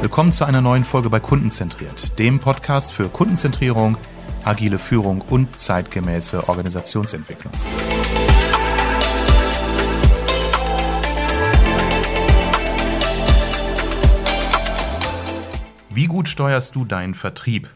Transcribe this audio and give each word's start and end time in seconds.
Willkommen 0.00 0.32
zu 0.32 0.46
einer 0.46 0.62
neuen 0.62 0.86
Folge 0.86 1.10
bei 1.10 1.20
Kundenzentriert, 1.20 2.18
dem 2.18 2.38
Podcast 2.38 2.94
für 2.94 3.10
Kundenzentrierung, 3.10 3.98
agile 4.44 4.78
Führung 4.78 5.20
und 5.28 5.58
zeitgemäße 5.58 6.48
Organisationsentwicklung. 6.48 7.52
Wie 15.90 16.06
gut 16.06 16.28
steuerst 16.28 16.74
du 16.74 16.86
deinen 16.86 17.12
Vertrieb? 17.12 17.68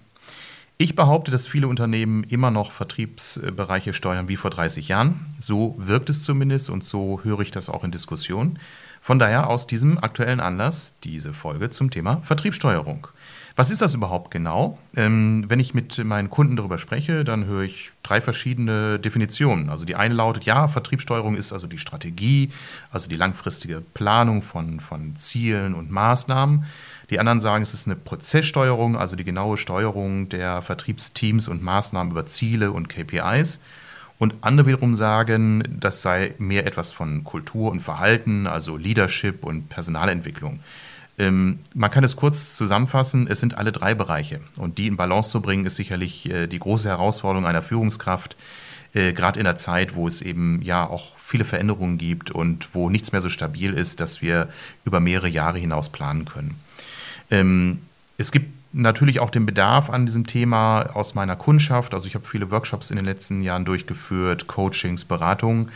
Ich 0.82 0.96
behaupte, 0.96 1.30
dass 1.30 1.46
viele 1.46 1.68
Unternehmen 1.68 2.24
immer 2.24 2.50
noch 2.50 2.72
Vertriebsbereiche 2.72 3.92
steuern 3.92 4.26
wie 4.26 4.34
vor 4.34 4.50
30 4.50 4.88
Jahren. 4.88 5.26
So 5.38 5.76
wirkt 5.78 6.10
es 6.10 6.24
zumindest 6.24 6.70
und 6.70 6.82
so 6.82 7.20
höre 7.22 7.38
ich 7.38 7.52
das 7.52 7.68
auch 7.68 7.84
in 7.84 7.92
Diskussionen. 7.92 8.58
Von 9.00 9.20
daher 9.20 9.46
aus 9.48 9.68
diesem 9.68 10.02
aktuellen 10.02 10.40
Anlass 10.40 10.96
diese 11.04 11.34
Folge 11.34 11.70
zum 11.70 11.92
Thema 11.92 12.20
Vertriebssteuerung. 12.24 13.06
Was 13.54 13.70
ist 13.70 13.80
das 13.80 13.94
überhaupt 13.94 14.32
genau? 14.32 14.76
Ähm, 14.96 15.44
wenn 15.46 15.60
ich 15.60 15.72
mit 15.72 16.02
meinen 16.04 16.30
Kunden 16.30 16.56
darüber 16.56 16.78
spreche, 16.78 17.22
dann 17.22 17.44
höre 17.44 17.62
ich 17.62 17.92
drei 18.02 18.20
verschiedene 18.20 18.98
Definitionen. 18.98 19.70
Also 19.70 19.84
die 19.84 19.94
eine 19.94 20.14
lautet, 20.14 20.44
ja, 20.44 20.66
Vertriebssteuerung 20.66 21.36
ist 21.36 21.52
also 21.52 21.68
die 21.68 21.78
Strategie, 21.78 22.50
also 22.90 23.08
die 23.08 23.16
langfristige 23.16 23.82
Planung 23.94 24.42
von, 24.42 24.80
von 24.80 25.14
Zielen 25.14 25.74
und 25.74 25.92
Maßnahmen. 25.92 26.64
Die 27.12 27.20
anderen 27.20 27.40
sagen, 27.40 27.62
es 27.62 27.74
ist 27.74 27.86
eine 27.86 27.94
Prozesssteuerung, 27.94 28.96
also 28.96 29.16
die 29.16 29.24
genaue 29.24 29.58
Steuerung 29.58 30.30
der 30.30 30.62
Vertriebsteams 30.62 31.46
und 31.46 31.62
Maßnahmen 31.62 32.10
über 32.10 32.24
Ziele 32.24 32.72
und 32.72 32.88
KPIs. 32.88 33.60
Und 34.16 34.36
andere 34.40 34.68
wiederum 34.68 34.94
sagen, 34.94 35.62
das 35.78 36.00
sei 36.00 36.32
mehr 36.38 36.66
etwas 36.66 36.90
von 36.90 37.22
Kultur 37.22 37.70
und 37.70 37.80
Verhalten, 37.80 38.46
also 38.46 38.78
Leadership 38.78 39.44
und 39.44 39.68
Personalentwicklung. 39.68 40.60
Ähm, 41.18 41.58
man 41.74 41.90
kann 41.90 42.02
es 42.02 42.16
kurz 42.16 42.56
zusammenfassen, 42.56 43.26
es 43.26 43.40
sind 43.40 43.58
alle 43.58 43.72
drei 43.72 43.94
Bereiche. 43.94 44.40
Und 44.58 44.78
die 44.78 44.86
in 44.86 44.96
Balance 44.96 45.28
zu 45.28 45.42
bringen, 45.42 45.66
ist 45.66 45.76
sicherlich 45.76 46.30
äh, 46.30 46.46
die 46.46 46.60
große 46.60 46.88
Herausforderung 46.88 47.44
einer 47.46 47.60
Führungskraft, 47.60 48.36
äh, 48.94 49.12
gerade 49.12 49.38
in 49.38 49.44
der 49.44 49.56
Zeit, 49.56 49.96
wo 49.96 50.06
es 50.06 50.22
eben 50.22 50.62
ja 50.62 50.88
auch 50.88 51.18
viele 51.18 51.44
Veränderungen 51.44 51.98
gibt 51.98 52.30
und 52.30 52.74
wo 52.74 52.88
nichts 52.88 53.12
mehr 53.12 53.20
so 53.20 53.28
stabil 53.28 53.74
ist, 53.74 54.00
dass 54.00 54.22
wir 54.22 54.48
über 54.86 54.98
mehrere 54.98 55.28
Jahre 55.28 55.58
hinaus 55.58 55.90
planen 55.90 56.24
können. 56.24 56.58
Ähm, 57.32 57.78
es 58.18 58.30
gibt 58.30 58.52
natürlich 58.74 59.20
auch 59.20 59.30
den 59.30 59.46
Bedarf 59.46 59.90
an 59.90 60.06
diesem 60.06 60.26
Thema 60.26 60.82
aus 60.94 61.14
meiner 61.14 61.34
Kundschaft. 61.34 61.94
Also 61.94 62.06
ich 62.06 62.14
habe 62.14 62.24
viele 62.24 62.50
Workshops 62.50 62.90
in 62.90 62.96
den 62.96 63.04
letzten 63.04 63.42
Jahren 63.42 63.64
durchgeführt, 63.64 64.46
Coachings, 64.46 65.04
Beratungen. 65.04 65.70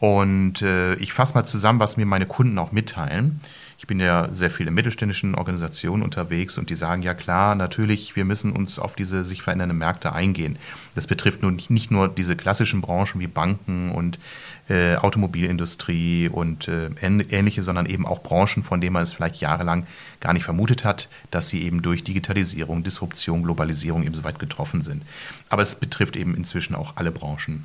Und 0.00 0.62
äh, 0.62 0.94
ich 0.94 1.12
fasse 1.12 1.34
mal 1.34 1.44
zusammen, 1.44 1.80
was 1.80 1.96
mir 1.96 2.06
meine 2.06 2.26
Kunden 2.26 2.56
auch 2.58 2.70
mitteilen. 2.70 3.40
Ich 3.78 3.86
bin 3.86 3.98
ja 3.98 4.32
sehr 4.32 4.50
viele 4.50 4.70
mittelständischen 4.70 5.34
Organisationen 5.34 6.02
unterwegs 6.02 6.56
und 6.58 6.70
die 6.70 6.76
sagen, 6.76 7.02
ja 7.02 7.14
klar, 7.14 7.54
natürlich, 7.54 8.14
wir 8.14 8.24
müssen 8.24 8.52
uns 8.52 8.78
auf 8.78 8.94
diese 8.94 9.24
sich 9.24 9.42
verändernden 9.42 9.78
Märkte 9.78 10.12
eingehen. 10.12 10.56
Das 10.94 11.06
betrifft 11.06 11.42
nun 11.42 11.58
nicht 11.68 11.90
nur 11.90 12.08
diese 12.08 12.36
klassischen 12.36 12.80
Branchen 12.80 13.20
wie 13.20 13.26
Banken 13.26 13.90
und 13.90 14.18
äh, 14.68 14.96
Automobilindustrie 14.96 16.28
und 16.28 16.68
äh, 16.68 16.90
ähnliche, 17.00 17.62
sondern 17.62 17.86
eben 17.86 18.06
auch 18.06 18.22
Branchen, 18.22 18.62
von 18.62 18.80
denen 18.80 18.94
man 18.94 19.02
es 19.02 19.12
vielleicht 19.12 19.40
jahrelang 19.40 19.86
gar 20.20 20.32
nicht 20.32 20.44
vermutet 20.44 20.84
hat, 20.84 21.08
dass 21.30 21.48
sie 21.48 21.62
eben 21.62 21.82
durch 21.82 22.04
Digitalisierung, 22.04 22.84
Disruption, 22.84 23.42
Globalisierung 23.42 24.04
eben 24.04 24.14
so 24.14 24.24
weit 24.24 24.38
getroffen 24.38 24.82
sind. 24.82 25.02
Aber 25.48 25.62
es 25.62 25.76
betrifft 25.76 26.16
eben 26.16 26.36
inzwischen 26.36 26.74
auch 26.74 26.96
alle 26.96 27.10
Branchen. 27.10 27.64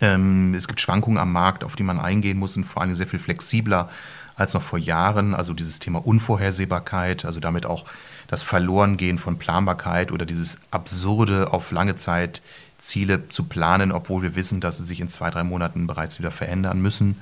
Ähm, 0.00 0.54
es 0.54 0.68
gibt 0.68 0.80
Schwankungen 0.80 1.18
am 1.18 1.32
Markt, 1.32 1.64
auf 1.64 1.76
die 1.76 1.82
man 1.82 2.00
eingehen 2.00 2.38
muss 2.38 2.56
und 2.56 2.64
vor 2.64 2.82
allem 2.82 2.94
sehr 2.94 3.06
viel 3.06 3.18
flexibler 3.18 3.88
als 4.36 4.54
noch 4.54 4.62
vor 4.62 4.78
Jahren. 4.78 5.34
Also 5.34 5.52
dieses 5.52 5.78
Thema 5.78 6.04
Unvorhersehbarkeit, 6.04 7.24
also 7.24 7.40
damit 7.40 7.66
auch 7.66 7.84
das 8.26 8.42
Verlorengehen 8.42 9.18
von 9.18 9.38
Planbarkeit 9.38 10.10
oder 10.10 10.26
dieses 10.26 10.58
absurde 10.70 11.52
auf 11.52 11.70
lange 11.70 11.94
Zeit 11.94 12.42
Ziele 12.78 13.28
zu 13.28 13.44
planen, 13.44 13.92
obwohl 13.92 14.22
wir 14.22 14.34
wissen, 14.34 14.60
dass 14.60 14.78
sie 14.78 14.84
sich 14.84 15.00
in 15.00 15.08
zwei, 15.08 15.30
drei 15.30 15.44
Monaten 15.44 15.86
bereits 15.86 16.18
wieder 16.18 16.30
verändern 16.30 16.80
müssen. 16.80 17.20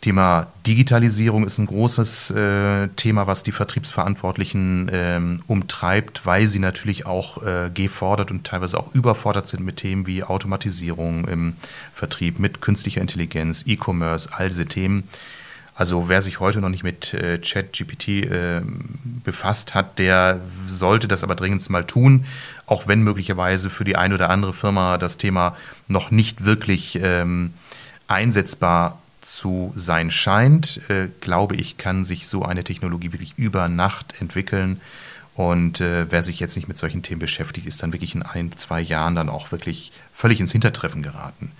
Thema 0.00 0.46
Digitalisierung 0.66 1.44
ist 1.46 1.58
ein 1.58 1.66
großes 1.66 2.30
äh, 2.30 2.88
Thema, 2.96 3.26
was 3.26 3.42
die 3.42 3.52
Vertriebsverantwortlichen 3.52 4.90
ähm, 4.92 5.42
umtreibt, 5.46 6.24
weil 6.24 6.46
sie 6.46 6.58
natürlich 6.58 7.04
auch 7.04 7.42
äh, 7.42 7.70
gefordert 7.72 8.30
und 8.30 8.44
teilweise 8.44 8.78
auch 8.78 8.94
überfordert 8.94 9.46
sind 9.46 9.62
mit 9.62 9.76
Themen 9.76 10.06
wie 10.06 10.24
Automatisierung 10.24 11.28
im 11.28 11.56
Vertrieb, 11.94 12.38
mit 12.38 12.62
künstlicher 12.62 13.02
Intelligenz, 13.02 13.64
E-Commerce, 13.66 14.30
all 14.32 14.48
diese 14.48 14.66
Themen, 14.66 15.06
also 15.80 16.10
wer 16.10 16.20
sich 16.20 16.40
heute 16.40 16.60
noch 16.60 16.68
nicht 16.68 16.82
mit 16.82 17.14
äh, 17.14 17.38
ChatGPT 17.38 18.08
äh, 18.08 18.60
befasst 19.24 19.74
hat, 19.74 19.98
der 19.98 20.40
sollte 20.66 21.08
das 21.08 21.24
aber 21.24 21.34
dringend 21.34 21.66
mal 21.70 21.84
tun, 21.84 22.26
auch 22.66 22.86
wenn 22.86 23.02
möglicherweise 23.02 23.70
für 23.70 23.84
die 23.84 23.96
eine 23.96 24.14
oder 24.14 24.28
andere 24.28 24.52
Firma 24.52 24.98
das 24.98 25.16
Thema 25.16 25.56
noch 25.88 26.10
nicht 26.10 26.44
wirklich 26.44 26.98
ähm, 27.02 27.54
einsetzbar 28.08 28.99
zu 29.20 29.72
sein 29.74 30.10
scheint, 30.10 30.80
äh, 30.88 31.08
glaube 31.20 31.56
ich, 31.56 31.76
kann 31.76 32.04
sich 32.04 32.26
so 32.26 32.44
eine 32.44 32.64
Technologie 32.64 33.12
wirklich 33.12 33.34
über 33.36 33.68
Nacht 33.68 34.20
entwickeln. 34.20 34.80
Und 35.34 35.80
äh, 35.80 36.10
wer 36.10 36.22
sich 36.22 36.40
jetzt 36.40 36.56
nicht 36.56 36.68
mit 36.68 36.76
solchen 36.76 37.02
Themen 37.02 37.20
beschäftigt, 37.20 37.66
ist 37.66 37.82
dann 37.82 37.92
wirklich 37.92 38.14
in 38.14 38.22
ein, 38.22 38.52
zwei 38.56 38.80
Jahren 38.80 39.14
dann 39.14 39.28
auch 39.28 39.52
wirklich 39.52 39.92
völlig 40.12 40.40
ins 40.40 40.52
Hintertreffen 40.52 41.02
geraten 41.02 41.52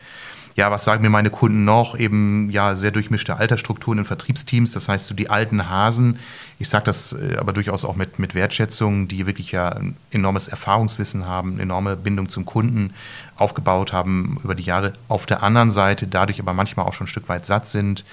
ja, 0.61 0.71
was 0.71 0.85
sagen 0.85 1.03
mir 1.03 1.09
meine 1.09 1.31
Kunden 1.31 1.65
noch? 1.65 1.99
Eben 1.99 2.51
ja 2.51 2.75
sehr 2.75 2.91
durchmischte 2.91 3.37
Altersstrukturen 3.39 4.01
in 4.01 4.05
Vertriebsteams. 4.05 4.73
Das 4.73 4.91
heißt, 4.91 5.07
so 5.07 5.15
die 5.15 5.31
alten 5.31 5.71
Hasen, 5.71 6.19
ich 6.59 6.69
sage 6.69 6.85
das 6.85 7.15
äh, 7.15 7.39
aber 7.39 7.55
durchaus 7.55 7.87
auch 7.87 7.97
mit, 7.97 8.19
mit 8.19 8.35
Wertschätzung, 8.35 9.09
die 9.09 9.27
wirklich 9.27 9.53
ja 9.53 9.71
ein 9.71 9.97
enormes 10.11 10.49
Erfahrungswissen 10.49 11.27
haben, 11.27 11.55
eine 11.55 11.63
enorme 11.63 11.97
Bindung 11.97 12.29
zum 12.29 12.45
Kunden 12.45 12.93
aufgebaut 13.37 13.95
haben 13.95 14.39
über 14.45 14.55
die 14.55 14.65
Jahre. 14.65 14.93
Auf 15.09 15.25
der 15.25 15.43
anderen 15.43 15.71
Seite 15.71 16.07
dadurch 16.07 16.41
aber 16.41 16.53
manchmal 16.53 16.85
auch 16.85 16.93
schon 16.93 17.07
ein 17.07 17.09
Stück 17.09 17.31
weit 17.31 17.47
satt 17.47 17.67
sind, 17.67 18.05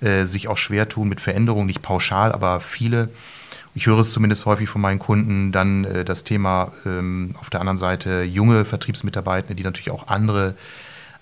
äh, 0.00 0.24
sich 0.24 0.46
auch 0.46 0.56
schwer 0.56 0.88
tun 0.88 1.08
mit 1.08 1.20
Veränderungen, 1.20 1.66
nicht 1.66 1.82
pauschal, 1.82 2.30
aber 2.30 2.60
viele. 2.60 3.08
Ich 3.74 3.86
höre 3.86 3.98
es 3.98 4.12
zumindest 4.12 4.46
häufig 4.46 4.68
von 4.68 4.80
meinen 4.80 5.00
Kunden, 5.00 5.50
dann 5.50 5.84
äh, 5.84 6.04
das 6.04 6.22
Thema 6.22 6.70
ähm, 6.86 7.34
auf 7.40 7.50
der 7.50 7.58
anderen 7.58 7.76
Seite 7.76 8.22
junge 8.22 8.64
Vertriebsmitarbeiter, 8.64 9.54
die 9.54 9.64
natürlich 9.64 9.90
auch 9.90 10.06
andere 10.06 10.54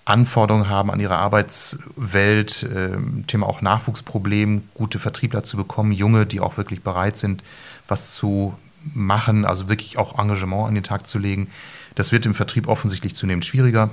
Anforderungen 0.07 0.69
haben 0.69 0.91
an 0.91 1.01
ihre 1.01 1.17
Arbeitswelt, 1.17 2.63
äh, 2.63 2.97
Thema 3.27 3.47
auch 3.47 3.61
Nachwuchsproblem, 3.61 4.63
gute 4.73 5.01
Vertriebler 5.01 5.43
zu 5.43 5.57
bekommen, 5.57 5.93
junge, 5.93 6.27
die 6.27 6.41
auch 6.41 6.57
wirklich 6.57 6.83
bereit 6.83 7.17
sind, 7.17 7.43
was 7.89 8.15
zu 8.15 8.57
machen, 8.95 9.45
also 9.45 9.69
wirklich 9.69 9.99
auch 9.99 10.17
Engagement 10.17 10.69
an 10.69 10.75
den 10.77 10.85
Tag 10.85 11.09
zu 11.09 11.19
legen. 11.19 11.49
Das 11.97 12.13
wird 12.13 12.25
im 12.25 12.35
Vertrieb 12.35 12.69
offensichtlich 12.69 13.17
zunehmend 13.17 13.45
schwieriger. 13.45 13.91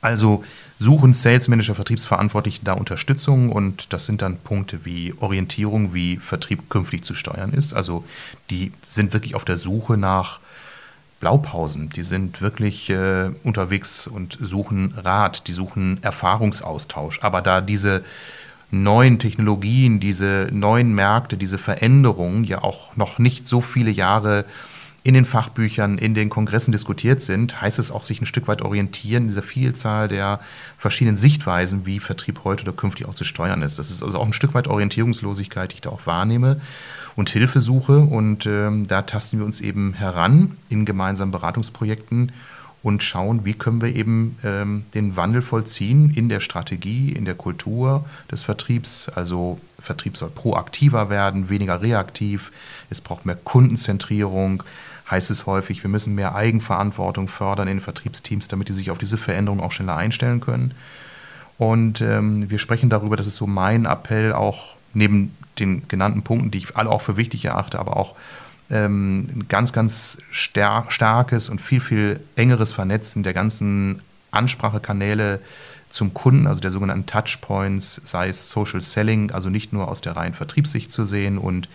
Also 0.00 0.44
suchen 0.78 1.12
Sales 1.14 1.48
Manager, 1.48 1.74
Vertriebsverantwortliche 1.74 2.60
da 2.62 2.74
Unterstützung 2.74 3.50
und 3.50 3.92
das 3.92 4.06
sind 4.06 4.22
dann 4.22 4.36
Punkte 4.38 4.84
wie 4.84 5.14
Orientierung, 5.18 5.94
wie 5.94 6.18
Vertrieb 6.18 6.70
künftig 6.70 7.02
zu 7.02 7.14
steuern 7.14 7.52
ist. 7.52 7.74
Also 7.74 8.04
die 8.50 8.72
sind 8.86 9.12
wirklich 9.12 9.34
auf 9.34 9.44
der 9.44 9.56
Suche 9.56 9.96
nach 9.96 10.38
Blaupausen. 11.22 11.88
Die 11.88 12.02
sind 12.02 12.42
wirklich 12.42 12.90
äh, 12.90 13.30
unterwegs 13.44 14.08
und 14.08 14.36
suchen 14.40 14.92
Rat, 14.96 15.46
die 15.46 15.52
suchen 15.52 16.02
Erfahrungsaustausch. 16.02 17.20
Aber 17.22 17.40
da 17.40 17.60
diese 17.60 18.02
neuen 18.72 19.20
Technologien, 19.20 20.00
diese 20.00 20.48
neuen 20.50 20.92
Märkte, 20.94 21.36
diese 21.36 21.58
Veränderungen 21.58 22.42
ja 22.42 22.64
auch 22.64 22.96
noch 22.96 23.20
nicht 23.20 23.46
so 23.46 23.60
viele 23.60 23.92
Jahre 23.92 24.44
in 25.04 25.14
den 25.14 25.24
Fachbüchern, 25.24 25.96
in 25.96 26.14
den 26.14 26.28
Kongressen 26.28 26.72
diskutiert 26.72 27.20
sind, 27.20 27.60
heißt 27.60 27.78
es 27.78 27.92
auch 27.92 28.02
sich 28.02 28.20
ein 28.20 28.26
Stück 28.26 28.48
weit 28.48 28.62
orientieren, 28.62 29.28
dieser 29.28 29.42
Vielzahl 29.42 30.08
der 30.08 30.40
verschiedenen 30.76 31.16
Sichtweisen, 31.16 31.86
wie 31.86 32.00
Vertrieb 32.00 32.40
heute 32.42 32.64
oder 32.64 32.72
künftig 32.72 33.06
auch 33.06 33.14
zu 33.14 33.22
steuern 33.22 33.62
ist. 33.62 33.78
Das 33.78 33.90
ist 33.90 34.02
also 34.02 34.18
auch 34.18 34.26
ein 34.26 34.32
Stück 34.32 34.54
weit 34.54 34.66
Orientierungslosigkeit, 34.66 35.70
die 35.70 35.76
ich 35.76 35.80
da 35.82 35.90
auch 35.90 36.04
wahrnehme 36.04 36.60
und 37.16 37.30
Hilfesuche. 37.30 37.98
Und 37.98 38.46
ähm, 38.46 38.86
da 38.86 39.02
tasten 39.02 39.38
wir 39.38 39.44
uns 39.44 39.60
eben 39.60 39.94
heran 39.94 40.56
in 40.68 40.84
gemeinsamen 40.84 41.32
Beratungsprojekten 41.32 42.32
und 42.82 43.02
schauen, 43.02 43.44
wie 43.44 43.54
können 43.54 43.80
wir 43.80 43.94
eben 43.94 44.36
ähm, 44.42 44.84
den 44.94 45.16
Wandel 45.16 45.40
vollziehen 45.42 46.10
in 46.10 46.28
der 46.28 46.40
Strategie, 46.40 47.12
in 47.12 47.24
der 47.24 47.34
Kultur 47.34 48.04
des 48.30 48.42
Vertriebs. 48.42 49.08
Also 49.08 49.60
Vertrieb 49.78 50.16
soll 50.16 50.30
proaktiver 50.30 51.08
werden, 51.08 51.48
weniger 51.48 51.80
reaktiv. 51.80 52.50
Es 52.90 53.00
braucht 53.00 53.24
mehr 53.24 53.36
Kundenzentrierung. 53.36 54.64
Heißt 55.08 55.30
es 55.30 55.46
häufig, 55.46 55.82
wir 55.84 55.90
müssen 55.90 56.14
mehr 56.14 56.34
Eigenverantwortung 56.34 57.28
fördern 57.28 57.68
in 57.68 57.80
Vertriebsteams, 57.80 58.48
damit 58.48 58.68
die 58.68 58.72
sich 58.72 58.90
auf 58.90 58.98
diese 58.98 59.18
Veränderung 59.18 59.60
auch 59.60 59.72
schneller 59.72 59.96
einstellen 59.96 60.40
können. 60.40 60.74
Und 61.58 62.00
ähm, 62.00 62.50
wir 62.50 62.58
sprechen 62.58 62.88
darüber, 62.88 63.16
das 63.16 63.26
ist 63.26 63.36
so 63.36 63.46
mein 63.46 63.84
Appell 63.84 64.32
auch 64.32 64.76
neben 64.94 65.36
den 65.58 65.86
genannten 65.88 66.22
Punkten, 66.22 66.50
die 66.50 66.58
ich 66.58 66.76
alle 66.76 66.90
auch 66.90 67.02
für 67.02 67.16
wichtig 67.16 67.44
erachte, 67.44 67.78
aber 67.78 67.96
auch 67.96 68.14
ähm, 68.70 69.28
ein 69.34 69.48
ganz, 69.48 69.72
ganz 69.72 70.18
starkes 70.30 71.48
und 71.48 71.60
viel, 71.60 71.80
viel 71.80 72.20
engeres 72.36 72.72
Vernetzen 72.72 73.22
der 73.22 73.34
ganzen 73.34 74.00
Ansprachekanäle 74.30 75.40
zum 75.90 76.14
Kunden, 76.14 76.46
also 76.46 76.60
der 76.60 76.70
sogenannten 76.70 77.06
Touchpoints, 77.06 78.00
sei 78.04 78.28
es 78.28 78.48
Social 78.50 78.80
Selling, 78.80 79.30
also 79.30 79.50
nicht 79.50 79.72
nur 79.72 79.88
aus 79.88 80.00
der 80.00 80.16
reinen 80.16 80.34
Vertriebssicht 80.34 80.90
zu 80.90 81.04
sehen 81.04 81.36
und 81.36 81.68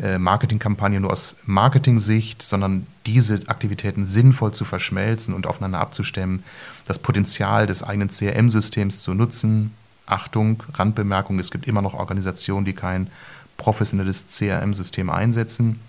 äh, 0.00 0.18
Marketingkampagne 0.18 1.00
nur 1.00 1.10
aus 1.10 1.36
Marketing-Sicht, 1.44 2.40
sondern 2.42 2.86
diese 3.06 3.40
Aktivitäten 3.48 4.06
sinnvoll 4.06 4.52
zu 4.52 4.64
verschmelzen 4.64 5.34
und 5.34 5.48
aufeinander 5.48 5.80
abzustemmen, 5.80 6.44
das 6.84 7.00
Potenzial 7.00 7.66
des 7.66 7.82
eigenen 7.82 8.08
CRM-Systems 8.08 9.02
zu 9.02 9.14
nutzen. 9.14 9.72
Achtung, 10.10 10.62
Randbemerkung, 10.74 11.38
es 11.38 11.50
gibt 11.50 11.66
immer 11.66 11.82
noch 11.82 11.94
Organisationen, 11.94 12.64
die 12.64 12.72
kein 12.72 13.10
professionelles 13.56 14.26
CRM-System 14.26 15.10
einsetzen. 15.10 15.80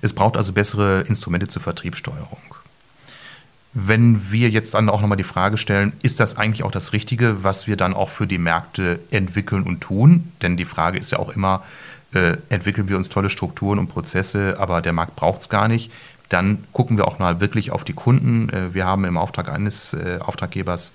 Es 0.00 0.12
braucht 0.12 0.36
also 0.36 0.52
bessere 0.52 1.02
Instrumente 1.02 1.46
zur 1.46 1.62
Vertriebssteuerung. 1.62 2.40
Wenn 3.74 4.30
wir 4.30 4.50
jetzt 4.50 4.74
dann 4.74 4.90
auch 4.90 5.00
nochmal 5.00 5.16
die 5.16 5.24
Frage 5.24 5.56
stellen, 5.56 5.92
ist 6.02 6.20
das 6.20 6.36
eigentlich 6.36 6.62
auch 6.62 6.70
das 6.70 6.92
Richtige, 6.92 7.42
was 7.42 7.66
wir 7.66 7.76
dann 7.76 7.94
auch 7.94 8.10
für 8.10 8.26
die 8.26 8.38
Märkte 8.38 9.00
entwickeln 9.10 9.62
und 9.62 9.80
tun? 9.80 10.32
Denn 10.42 10.56
die 10.56 10.66
Frage 10.66 10.98
ist 10.98 11.10
ja 11.12 11.18
auch 11.18 11.30
immer, 11.30 11.62
äh, 12.12 12.36
entwickeln 12.50 12.88
wir 12.88 12.98
uns 12.98 13.08
tolle 13.08 13.30
Strukturen 13.30 13.78
und 13.78 13.88
Prozesse, 13.88 14.56
aber 14.58 14.82
der 14.82 14.92
Markt 14.92 15.16
braucht 15.16 15.40
es 15.40 15.48
gar 15.48 15.68
nicht. 15.68 15.90
Dann 16.28 16.64
gucken 16.72 16.98
wir 16.98 17.08
auch 17.08 17.18
mal 17.18 17.40
wirklich 17.40 17.70
auf 17.70 17.84
die 17.84 17.94
Kunden. 17.94 18.50
Äh, 18.50 18.74
wir 18.74 18.84
haben 18.84 19.04
im 19.04 19.16
Auftrag 19.16 19.48
eines 19.48 19.94
äh, 19.94 20.18
Auftraggebers 20.20 20.92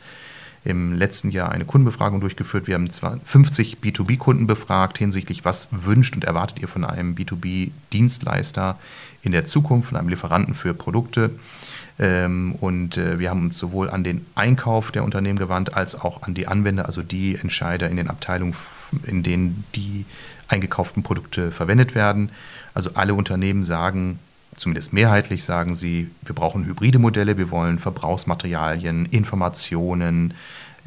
im 0.68 0.94
letzten 0.94 1.32
Jahr 1.32 1.52
eine 1.52 1.64
Kundenbefragung 1.64 2.20
durchgeführt. 2.20 2.68
Wir 2.68 2.76
haben 2.76 2.90
50 2.90 3.78
B2B-Kunden 3.82 4.48
befragt 4.48 4.98
hinsichtlich, 4.98 5.46
was 5.46 5.70
wünscht 5.72 6.16
und 6.16 6.26
erwartet 6.26 6.60
ihr 6.60 6.68
von 6.68 6.84
einem 6.84 7.16
B2B-Dienstleister 7.16 8.78
in 9.22 9.32
der 9.32 9.46
Zukunft, 9.46 9.90
von 9.90 9.98
einem 9.98 10.10
Lieferanten 10.10 10.54
für 10.54 10.74
Produkte. 10.74 11.32
Ähm, 12.00 12.54
und 12.60 12.98
äh, 12.98 13.18
wir 13.18 13.30
haben 13.30 13.46
uns 13.46 13.58
sowohl 13.58 13.90
an 13.90 14.04
den 14.04 14.26
Einkauf 14.36 14.92
der 14.92 15.06
Unternehmen 15.06 15.40
gewandt, 15.40 15.74
als 15.74 15.96
auch 15.96 16.24
an 16.24 16.34
die 16.34 16.48
Anwender, 16.48 16.86
also 16.86 17.02
die 17.02 17.36
Entscheider 17.36 17.90
in 17.90 17.96
den 17.96 18.10
Abteilungen, 18.10 18.54
in 19.04 19.24
denen 19.24 19.64
die 19.74 20.06
eingekauften 20.50 21.02
Produkte 21.02 21.52
verwendet 21.52 21.96
werden. 21.96 22.30
Also 22.74 22.92
alle 22.94 23.14
Unternehmen 23.14 23.64
sagen, 23.64 24.20
zumindest 24.56 24.94
mehrheitlich 24.94 25.44
sagen 25.44 25.76
sie, 25.76 26.10
wir 26.24 26.36
brauchen 26.36 26.66
hybride 26.66 27.00
Modelle, 27.00 27.38
wir 27.38 27.52
wollen 27.52 27.80
Verbrauchsmaterialien, 27.80 29.06
Informationen, 29.08 30.34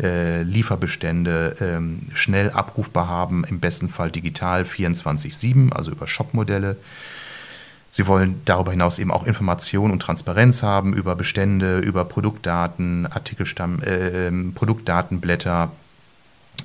äh, 0.01 0.43
Lieferbestände 0.43 1.57
ähm, 1.61 2.01
schnell 2.15 2.51
abrufbar 2.51 3.09
haben, 3.09 3.45
im 3.45 3.61
besten 3.61 3.89
Fall 3.89 4.11
digital 4.11 4.63
24-7, 4.63 5.73
also 5.73 5.91
über 5.93 6.07
Shop-Modelle. 6.07 6.77
Sie 7.91 8.07
wollen 8.07 8.41
darüber 8.45 8.71
hinaus 8.71 8.99
eben 8.99 9.11
auch 9.11 9.27
Informationen 9.27 9.93
und 9.93 10.01
Transparenz 10.01 10.63
haben 10.63 10.95
über 10.95 11.17
Bestände, 11.17 11.81
über 11.81 12.05
Produktdaten, 12.05 13.07
Artikelstamm, 13.07 13.83
äh, 13.83 14.31
Produktdatenblätter, 14.55 15.73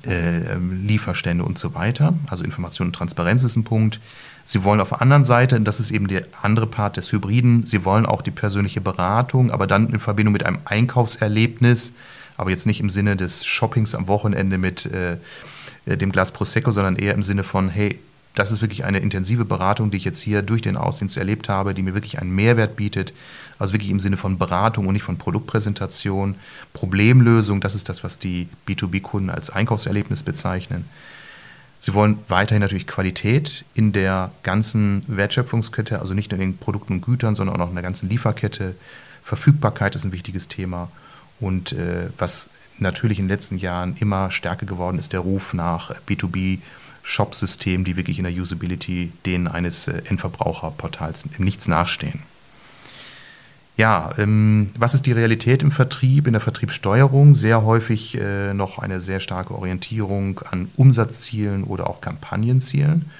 äh, 0.06 0.56
Lieferstände 0.56 1.44
und 1.44 1.58
so 1.58 1.74
weiter. 1.74 2.14
Also 2.28 2.44
Information 2.44 2.88
und 2.88 2.92
Transparenz 2.94 3.42
ist 3.42 3.56
ein 3.56 3.64
Punkt. 3.64 4.00
Sie 4.44 4.62
wollen 4.62 4.80
auf 4.80 4.90
der 4.90 5.02
anderen 5.02 5.24
Seite, 5.24 5.60
das 5.60 5.80
ist 5.80 5.90
eben 5.90 6.06
der 6.06 6.24
andere 6.40 6.68
Part 6.68 6.96
des 6.96 7.10
Hybriden, 7.10 7.66
Sie 7.66 7.84
wollen 7.84 8.06
auch 8.06 8.22
die 8.22 8.30
persönliche 8.30 8.80
Beratung, 8.80 9.50
aber 9.50 9.66
dann 9.66 9.88
in 9.88 9.98
Verbindung 9.98 10.32
mit 10.32 10.46
einem 10.46 10.58
Einkaufserlebnis, 10.64 11.92
aber 12.36 12.50
jetzt 12.50 12.66
nicht 12.66 12.78
im 12.78 12.88
Sinne 12.88 13.16
des 13.16 13.44
Shoppings 13.44 13.96
am 13.96 14.06
Wochenende 14.06 14.56
mit 14.56 14.86
äh, 14.86 15.16
dem 15.96 16.12
Glas 16.12 16.30
Prosecco, 16.30 16.70
sondern 16.70 16.94
eher 16.94 17.14
im 17.14 17.24
Sinne 17.24 17.42
von, 17.42 17.68
hey, 17.68 17.98
das 18.36 18.52
ist 18.52 18.60
wirklich 18.60 18.84
eine 18.84 18.98
intensive 18.98 19.44
Beratung, 19.44 19.90
die 19.90 19.96
ich 19.96 20.04
jetzt 20.04 20.20
hier 20.20 20.42
durch 20.42 20.62
den 20.62 20.76
Außendienst 20.76 21.16
erlebt 21.16 21.48
habe, 21.48 21.74
die 21.74 21.82
mir 21.82 21.94
wirklich 21.94 22.20
einen 22.20 22.34
Mehrwert 22.34 22.76
bietet. 22.76 23.14
Also 23.58 23.72
wirklich 23.72 23.90
im 23.90 24.00
Sinne 24.00 24.16
von 24.16 24.38
Beratung 24.38 24.86
und 24.86 24.92
nicht 24.92 25.02
von 25.02 25.18
Produktpräsentation. 25.18 26.34
Problemlösung, 26.72 27.60
das 27.60 27.74
ist 27.74 27.88
das, 27.88 28.04
was 28.04 28.18
die 28.18 28.48
B2B-Kunden 28.68 29.30
als 29.30 29.50
Einkaufserlebnis 29.50 30.22
bezeichnen. 30.22 30.84
Sie 31.80 31.94
wollen 31.94 32.18
weiterhin 32.28 32.62
natürlich 32.62 32.86
Qualität 32.86 33.64
in 33.74 33.92
der 33.92 34.30
ganzen 34.42 35.04
Wertschöpfungskette, 35.06 36.00
also 36.00 36.14
nicht 36.14 36.32
nur 36.32 36.40
in 36.40 36.52
den 36.52 36.58
Produkten 36.58 36.94
und 36.94 37.00
Gütern, 37.02 37.34
sondern 37.34 37.60
auch 37.60 37.68
in 37.68 37.74
der 37.74 37.82
ganzen 37.82 38.08
Lieferkette. 38.08 38.74
Verfügbarkeit 39.22 39.94
ist 39.94 40.04
ein 40.04 40.12
wichtiges 40.12 40.48
Thema. 40.48 40.90
Und 41.38 41.72
äh, 41.72 42.08
was 42.18 42.48
natürlich 42.78 43.18
in 43.18 43.26
den 43.26 43.30
letzten 43.30 43.58
Jahren 43.58 43.96
immer 44.00 44.30
stärker 44.30 44.66
geworden 44.66 44.98
ist, 44.98 45.12
der 45.12 45.20
Ruf 45.20 45.54
nach 45.54 45.94
B2B 46.08 46.58
Shop-Systemen, 47.02 47.84
die 47.84 47.96
wirklich 47.96 48.18
in 48.18 48.24
der 48.24 48.32
Usability 48.32 49.12
denen 49.24 49.46
eines 49.46 49.86
äh, 49.86 50.02
Endverbraucherportals 50.06 51.26
Nichts 51.38 51.68
nachstehen. 51.68 52.20
Ja, 53.76 54.12
ähm, 54.16 54.68
was 54.78 54.94
ist 54.94 55.04
die 55.04 55.12
Realität 55.12 55.62
im 55.62 55.70
Vertrieb, 55.70 56.26
in 56.26 56.32
der 56.32 56.40
Vertriebssteuerung? 56.40 57.34
Sehr 57.34 57.62
häufig 57.62 58.16
äh, 58.16 58.54
noch 58.54 58.78
eine 58.78 59.02
sehr 59.02 59.20
starke 59.20 59.54
Orientierung 59.54 60.40
an 60.50 60.70
Umsatzzielen 60.76 61.64
oder 61.64 61.90
auch 61.90 62.00
Kampagnenzielen. 62.00 63.10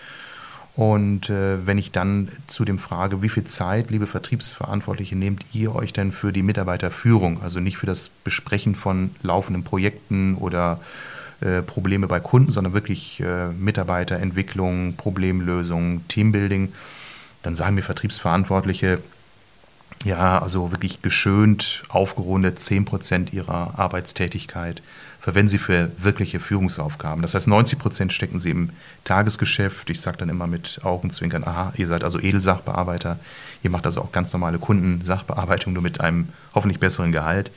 Und 0.75 1.29
äh, 1.29 1.67
wenn 1.67 1.77
ich 1.77 1.93
dann 1.93 2.29
zu 2.47 2.65
dem 2.65 2.79
frage, 2.79 3.21
wie 3.21 3.29
viel 3.29 3.45
Zeit, 3.45 3.91
liebe 3.91 4.07
Vertriebsverantwortliche, 4.07 5.17
nehmt 5.17 5.45
ihr 5.53 5.75
euch 5.75 5.93
denn 5.93 6.11
für 6.11 6.33
die 6.33 6.43
Mitarbeiterführung? 6.43 7.43
Also 7.43 7.61
nicht 7.61 7.77
für 7.77 7.87
das 7.87 8.09
Besprechen 8.09 8.75
von 8.75 9.11
laufenden 9.23 9.63
Projekten 9.63 10.37
oder 10.37 10.81
äh, 11.41 11.61
Probleme 11.61 12.07
bei 12.07 12.21
Kunden, 12.21 12.53
sondern 12.53 12.73
wirklich 12.73 13.21
äh, 13.21 13.49
Mitarbeiterentwicklung, 13.49 14.97
Problemlösung, 14.97 16.07
Teambuilding, 16.09 16.73
dann 17.43 17.55
sagen 17.55 17.75
mir 17.75 17.83
Vertriebsverantwortliche, 17.83 18.99
ja, 20.05 20.41
also 20.41 20.71
wirklich 20.71 21.03
geschönt, 21.03 21.83
aufgerundet 21.89 22.59
10% 22.59 23.33
ihrer 23.33 23.79
Arbeitstätigkeit 23.79 24.83
verwenden 25.21 25.49
sie 25.49 25.59
für 25.59 25.91
wirkliche 25.99 26.39
Führungsaufgaben. 26.39 27.21
Das 27.21 27.35
heißt, 27.35 27.49
90% 27.49 28.13
stecken 28.13 28.39
sie 28.39 28.51
im 28.51 28.71
Tagesgeschäft. 29.03 29.91
Ich 29.91 30.01
sage 30.01 30.19
dann 30.19 30.29
immer 30.29 30.47
mit 30.47 30.81
Augenzwinkern, 30.85 31.43
aha, 31.43 31.73
ihr 31.77 31.89
seid 31.89 32.05
also 32.05 32.21
Edelsachbearbeiter, 32.21 33.19
ihr 33.65 33.71
macht 33.71 33.87
also 33.87 34.03
auch 34.03 34.13
ganz 34.13 34.33
normale 34.33 34.61
Kundensachbearbeitung, 34.61 35.73
nur 35.73 35.83
mit 35.83 36.01
einem 36.01 36.29
hoffentlich 36.55 36.79
besseren 36.79 37.11
Gehalt 37.11 37.51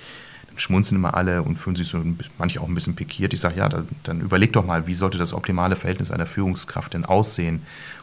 schmunzeln 0.56 0.98
immer 0.98 1.14
alle 1.14 1.42
und 1.44 1.58
fühlen 1.58 1.76
sich 1.76 1.88
so 1.88 2.04
manche 2.38 2.60
auch 2.62 2.68
ein 2.68 2.76
bisschen 2.76 2.96
pikiert. 2.96 3.34
Ich 3.34 3.40
sage, 3.40 3.58
ja, 3.58 3.70
dann, 3.70 3.88
dann 4.04 4.20
überleg 4.20 4.54
doch 4.54 4.66
mal, 4.66 4.88
wie 4.88 4.94
sollte 4.94 5.18
das 5.18 5.34
optimale 5.34 5.76
Verhältnis 5.76 6.12
einer 6.12 6.26
Führungskraft 6.26 6.94
denn 6.94 7.06
aussehen, 7.06 7.62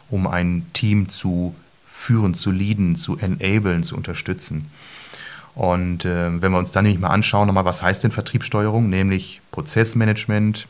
um 0.09 0.27
ein 0.27 0.65
Team 0.73 1.09
zu 1.09 1.55
führen, 1.97 2.35
zu 2.35 2.51
leaden, 2.51 2.95
zu 2.95 3.17
enablen, 3.17 3.83
zu 3.83 3.97
unterstützen. 3.97 4.69
Und 5.55 6.05
äh, 6.05 6.41
wenn 6.41 6.51
wir 6.51 6.59
uns 6.59 6.71
dann 6.71 6.83
nämlich 6.83 7.01
mal 7.01 7.09
anschauen, 7.09 7.47
nochmal, 7.47 7.65
was 7.65 7.81
heißt 7.81 8.03
denn 8.03 8.11
Vertriebssteuerung, 8.11 8.91
nämlich 8.91 9.41
Prozessmanagement, 9.49 10.67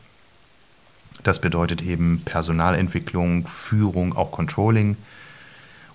das 1.24 1.38
bedeutet 1.40 1.82
eben 1.82 2.22
Personalentwicklung, 2.24 3.46
Führung, 3.46 4.16
auch 4.16 4.30
Controlling, 4.30 4.96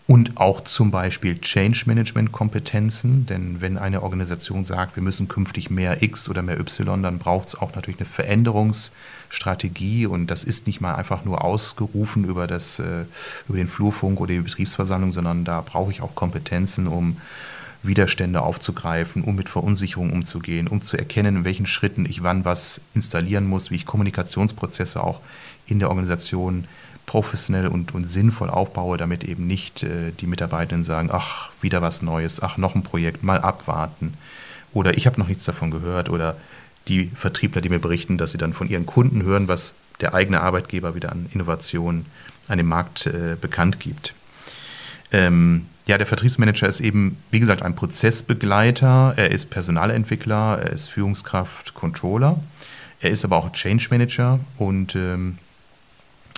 und 0.06 0.36
auch 0.36 0.62
zum 0.62 0.92
Beispiel 0.92 1.40
Change 1.40 1.84
Management 1.86 2.34
Kompetenzen, 2.34 3.26
denn 3.26 3.62
wenn 3.62 3.78
eine 3.78 4.04
Organisation 4.04 4.66
sagt, 4.66 4.98
wir 4.98 5.04
müssen 5.04 5.30
künftig 5.30 5.70
mehr 5.70 6.04
X 6.04 6.28
oder 6.28 6.42
mehr 6.42 6.60
Y, 6.60 7.02
dann 7.02 7.20
braucht 7.20 7.48
es 7.48 7.56
auch 7.56 7.74
natürlich 7.74 8.02
eine 8.02 8.10
Veränderungsstrategie. 8.10 10.06
Und 10.06 10.28
das 10.28 10.44
ist 10.44 10.68
nicht 10.68 10.82
mal 10.82 10.96
einfach 10.96 11.24
nur 11.24 11.42
ausgerufen 11.42 12.26
über, 12.26 12.48
das, 12.48 12.80
äh, 12.80 13.06
über 13.48 13.58
den 13.58 13.70
Flurfunk 13.70 14.20
oder 14.20 14.34
die 14.34 14.40
Betriebsversammlung, 14.40 15.14
sondern 15.14 15.46
da 15.46 15.62
brauche 15.62 15.92
ich 15.92 16.02
auch 16.02 16.16
Kompetenzen, 16.16 16.88
um 16.88 17.16
Widerstände 17.82 18.42
aufzugreifen, 18.42 19.24
um 19.24 19.36
mit 19.36 19.48
Verunsicherung 19.48 20.12
umzugehen, 20.12 20.68
um 20.68 20.82
zu 20.82 20.98
erkennen, 20.98 21.38
in 21.38 21.46
welchen 21.46 21.66
Schritten 21.66 22.06
ich 22.06 22.24
wann 22.24 22.44
was 22.44 22.82
installieren 22.94 23.46
muss, 23.46 23.72
wie 23.72 23.76
ich 23.76 23.86
Kommunikationsprozesse 23.86 25.02
auch 25.02 25.22
in 25.66 25.80
der 25.80 25.90
Organisation 25.90 26.66
professionell 27.06 27.68
und, 27.68 27.94
und 27.94 28.06
sinnvoll 28.06 28.50
aufbaue, 28.50 28.98
damit 28.98 29.24
eben 29.24 29.46
nicht 29.48 29.84
äh, 29.84 30.12
die 30.20 30.28
Mitarbeitenden 30.28 30.84
sagen, 30.84 31.10
ach, 31.12 31.50
wieder 31.62 31.82
was 31.82 32.02
Neues, 32.02 32.42
ach, 32.42 32.58
noch 32.58 32.76
ein 32.76 32.84
Projekt, 32.84 33.24
mal 33.24 33.40
abwarten. 33.40 34.14
Oder 34.74 34.98
ich 34.98 35.06
habe 35.06 35.20
noch 35.20 35.28
nichts 35.28 35.46
davon 35.46 35.72
gehört. 35.72 36.10
Oder 36.10 36.36
die 36.88 37.12
Vertriebler, 37.16 37.62
die 37.62 37.70
mir 37.70 37.80
berichten, 37.80 38.18
dass 38.18 38.32
sie 38.32 38.38
dann 38.38 38.54
von 38.54 38.70
ihren 38.70 38.86
Kunden 38.86 39.24
hören, 39.24 39.48
was 39.48 39.76
der 40.02 40.14
eigene 40.14 40.42
Arbeitgeber 40.42 40.96
wieder 40.96 41.12
an 41.12 41.28
Innovationen 41.34 42.06
an 42.48 42.58
dem 42.58 42.68
Markt 42.68 43.06
äh, 43.06 43.38
bekannt 43.40 43.80
gibt. 43.80 44.14
Ähm, 45.12 45.68
ja, 45.86 45.98
der 45.98 46.08
Vertriebsmanager 46.08 46.68
ist 46.68 46.80
eben, 46.80 47.18
wie 47.30 47.40
gesagt, 47.40 47.62
ein 47.62 47.76
Prozessbegleiter. 47.76 49.14
Er 49.16 49.32
ist 49.32 49.50
Personalentwickler, 49.50 50.60
er 50.64 50.72
ist 50.72 50.90
Führungskraft, 50.90 51.74
Controller. 51.74 52.40
Er 53.00 53.12
ist 53.12 53.26
aber 53.26 53.38
auch 53.38 53.52
Change 53.52 53.88
Manager 53.90 54.40
und 54.58 54.96
ähm, 54.96 55.38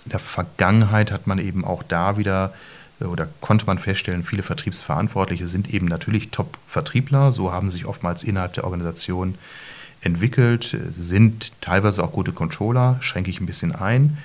in 0.05 0.11
der 0.11 0.19
Vergangenheit 0.19 1.11
hat 1.11 1.27
man 1.27 1.39
eben 1.39 1.65
auch 1.65 1.83
da 1.83 2.17
wieder 2.17 2.53
äh, 2.99 3.05
oder 3.05 3.27
konnte 3.41 3.65
man 3.65 3.79
feststellen, 3.79 4.23
viele 4.23 4.43
Vertriebsverantwortliche 4.43 5.47
sind 5.47 5.73
eben 5.73 5.87
natürlich 5.87 6.29
Top-Vertriebler. 6.29 7.31
So 7.31 7.51
haben 7.51 7.71
sich 7.71 7.85
oftmals 7.85 8.23
innerhalb 8.23 8.53
der 8.53 8.63
Organisation 8.63 9.35
entwickelt, 10.01 10.77
sind 10.91 11.51
teilweise 11.61 12.03
auch 12.03 12.11
gute 12.11 12.31
Controller, 12.31 12.97
schränke 12.99 13.31
ich 13.31 13.41
ein 13.41 13.47
bisschen 13.47 13.73
ein. 13.73 14.17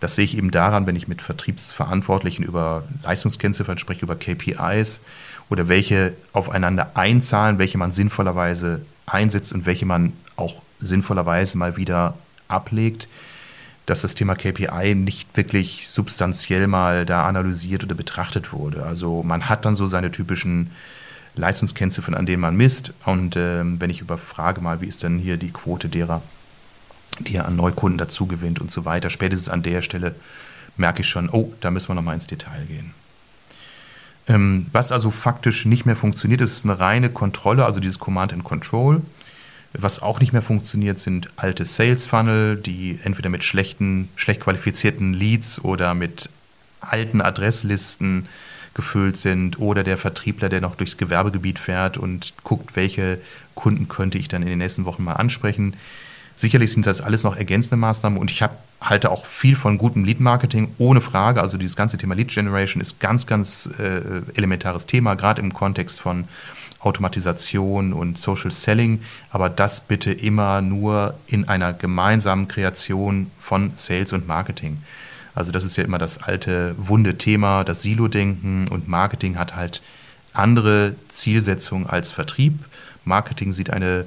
Das 0.00 0.14
sehe 0.14 0.24
ich 0.24 0.36
eben 0.36 0.50
daran, 0.50 0.86
wenn 0.86 0.96
ich 0.96 1.08
mit 1.08 1.22
Vertriebsverantwortlichen 1.22 2.44
über 2.44 2.84
Leistungskennziffern 3.02 3.78
spreche, 3.78 4.02
über 4.04 4.16
KPIs 4.16 5.00
oder 5.48 5.68
welche 5.68 6.14
aufeinander 6.32 6.92
einzahlen, 6.94 7.58
welche 7.58 7.78
man 7.78 7.92
sinnvollerweise 7.92 8.82
einsetzt 9.06 9.52
und 9.52 9.66
welche 9.66 9.86
man 9.86 10.12
auch 10.36 10.62
sinnvollerweise 10.80 11.58
mal 11.58 11.76
wieder 11.76 12.14
ablegt, 12.46 13.08
dass 13.88 14.02
das 14.02 14.14
Thema 14.14 14.34
KPI 14.34 14.94
nicht 14.94 15.34
wirklich 15.34 15.88
substanziell 15.88 16.66
mal 16.66 17.06
da 17.06 17.26
analysiert 17.26 17.84
oder 17.84 17.94
betrachtet 17.94 18.52
wurde. 18.52 18.84
Also 18.84 19.22
man 19.22 19.48
hat 19.48 19.64
dann 19.64 19.74
so 19.74 19.86
seine 19.86 20.10
typischen 20.10 20.70
Leistungskennziffern, 21.36 22.14
an 22.14 22.26
denen 22.26 22.42
man 22.42 22.54
misst. 22.54 22.92
Und 23.06 23.36
äh, 23.36 23.62
wenn 23.64 23.88
ich 23.88 24.02
überfrage 24.02 24.60
mal, 24.60 24.82
wie 24.82 24.88
ist 24.88 25.02
denn 25.02 25.18
hier 25.18 25.38
die 25.38 25.52
Quote 25.52 25.88
derer, 25.88 26.22
die 27.20 27.36
er 27.36 27.46
an 27.46 27.56
Neukunden 27.56 27.96
dazu 27.96 28.26
gewinnt 28.26 28.60
und 28.60 28.70
so 28.70 28.84
weiter, 28.84 29.08
spätestens 29.08 29.48
an 29.48 29.62
der 29.62 29.80
Stelle 29.80 30.14
merke 30.76 31.00
ich 31.00 31.08
schon, 31.08 31.30
oh, 31.30 31.54
da 31.60 31.70
müssen 31.70 31.88
wir 31.88 31.94
nochmal 31.94 32.14
ins 32.14 32.26
Detail 32.26 32.66
gehen. 32.66 32.92
Ähm, 34.26 34.66
was 34.70 34.92
also 34.92 35.10
faktisch 35.10 35.64
nicht 35.64 35.86
mehr 35.86 35.96
funktioniert, 35.96 36.42
ist 36.42 36.64
eine 36.64 36.78
reine 36.78 37.08
Kontrolle, 37.08 37.64
also 37.64 37.80
dieses 37.80 37.98
Command 37.98 38.34
and 38.34 38.44
Control. 38.44 39.00
Was 39.74 40.00
auch 40.00 40.20
nicht 40.20 40.32
mehr 40.32 40.42
funktioniert, 40.42 40.98
sind 40.98 41.28
alte 41.36 41.64
Sales 41.64 42.06
Funnel, 42.06 42.56
die 42.56 42.98
entweder 43.04 43.28
mit 43.28 43.44
schlechten, 43.44 44.08
schlecht 44.16 44.40
qualifizierten 44.40 45.12
Leads 45.12 45.62
oder 45.62 45.94
mit 45.94 46.30
alten 46.80 47.20
Adresslisten 47.20 48.28
gefüllt 48.74 49.16
sind 49.16 49.58
oder 49.58 49.82
der 49.82 49.98
Vertriebler, 49.98 50.48
der 50.48 50.60
noch 50.60 50.76
durchs 50.76 50.96
Gewerbegebiet 50.96 51.58
fährt 51.58 51.98
und 51.98 52.32
guckt, 52.44 52.76
welche 52.76 53.18
Kunden 53.54 53.88
könnte 53.88 54.18
ich 54.18 54.28
dann 54.28 54.42
in 54.42 54.48
den 54.48 54.58
nächsten 54.58 54.84
Wochen 54.84 55.02
mal 55.02 55.14
ansprechen. 55.14 55.74
Sicherlich 56.36 56.72
sind 56.72 56.86
das 56.86 57.00
alles 57.00 57.24
noch 57.24 57.36
ergänzende 57.36 57.76
Maßnahmen 57.76 58.16
und 58.16 58.30
ich 58.30 58.40
hab, 58.42 58.62
halte 58.80 59.10
auch 59.10 59.26
viel 59.26 59.56
von 59.56 59.76
gutem 59.76 60.04
Lead-Marketing, 60.04 60.72
ohne 60.78 61.00
Frage. 61.00 61.40
Also 61.40 61.58
dieses 61.58 61.74
ganze 61.74 61.98
Thema 61.98 62.14
Lead-Generation 62.14 62.80
ist 62.80 63.00
ganz, 63.00 63.26
ganz 63.26 63.68
äh, 63.78 64.22
elementares 64.36 64.86
Thema, 64.86 65.16
gerade 65.16 65.42
im 65.42 65.52
Kontext 65.52 66.00
von 66.00 66.28
Automatisation 66.80 67.92
und 67.92 68.18
Social 68.18 68.50
Selling, 68.50 69.02
aber 69.30 69.48
das 69.48 69.80
bitte 69.80 70.12
immer 70.12 70.60
nur 70.60 71.14
in 71.26 71.48
einer 71.48 71.72
gemeinsamen 71.72 72.46
Kreation 72.46 73.30
von 73.40 73.72
Sales 73.74 74.12
und 74.12 74.28
Marketing. 74.28 74.82
Also 75.34 75.52
das 75.52 75.64
ist 75.64 75.76
ja 75.76 75.84
immer 75.84 75.98
das 75.98 76.22
alte 76.22 76.74
wunde 76.78 77.18
Thema, 77.18 77.64
das 77.64 77.82
Silo-Denken 77.82 78.68
und 78.68 78.88
Marketing 78.88 79.38
hat 79.38 79.56
halt 79.56 79.82
andere 80.32 80.94
Zielsetzungen 81.08 81.88
als 81.88 82.12
Vertrieb. 82.12 82.58
Marketing 83.04 83.52
sieht 83.52 83.70
eine 83.70 84.06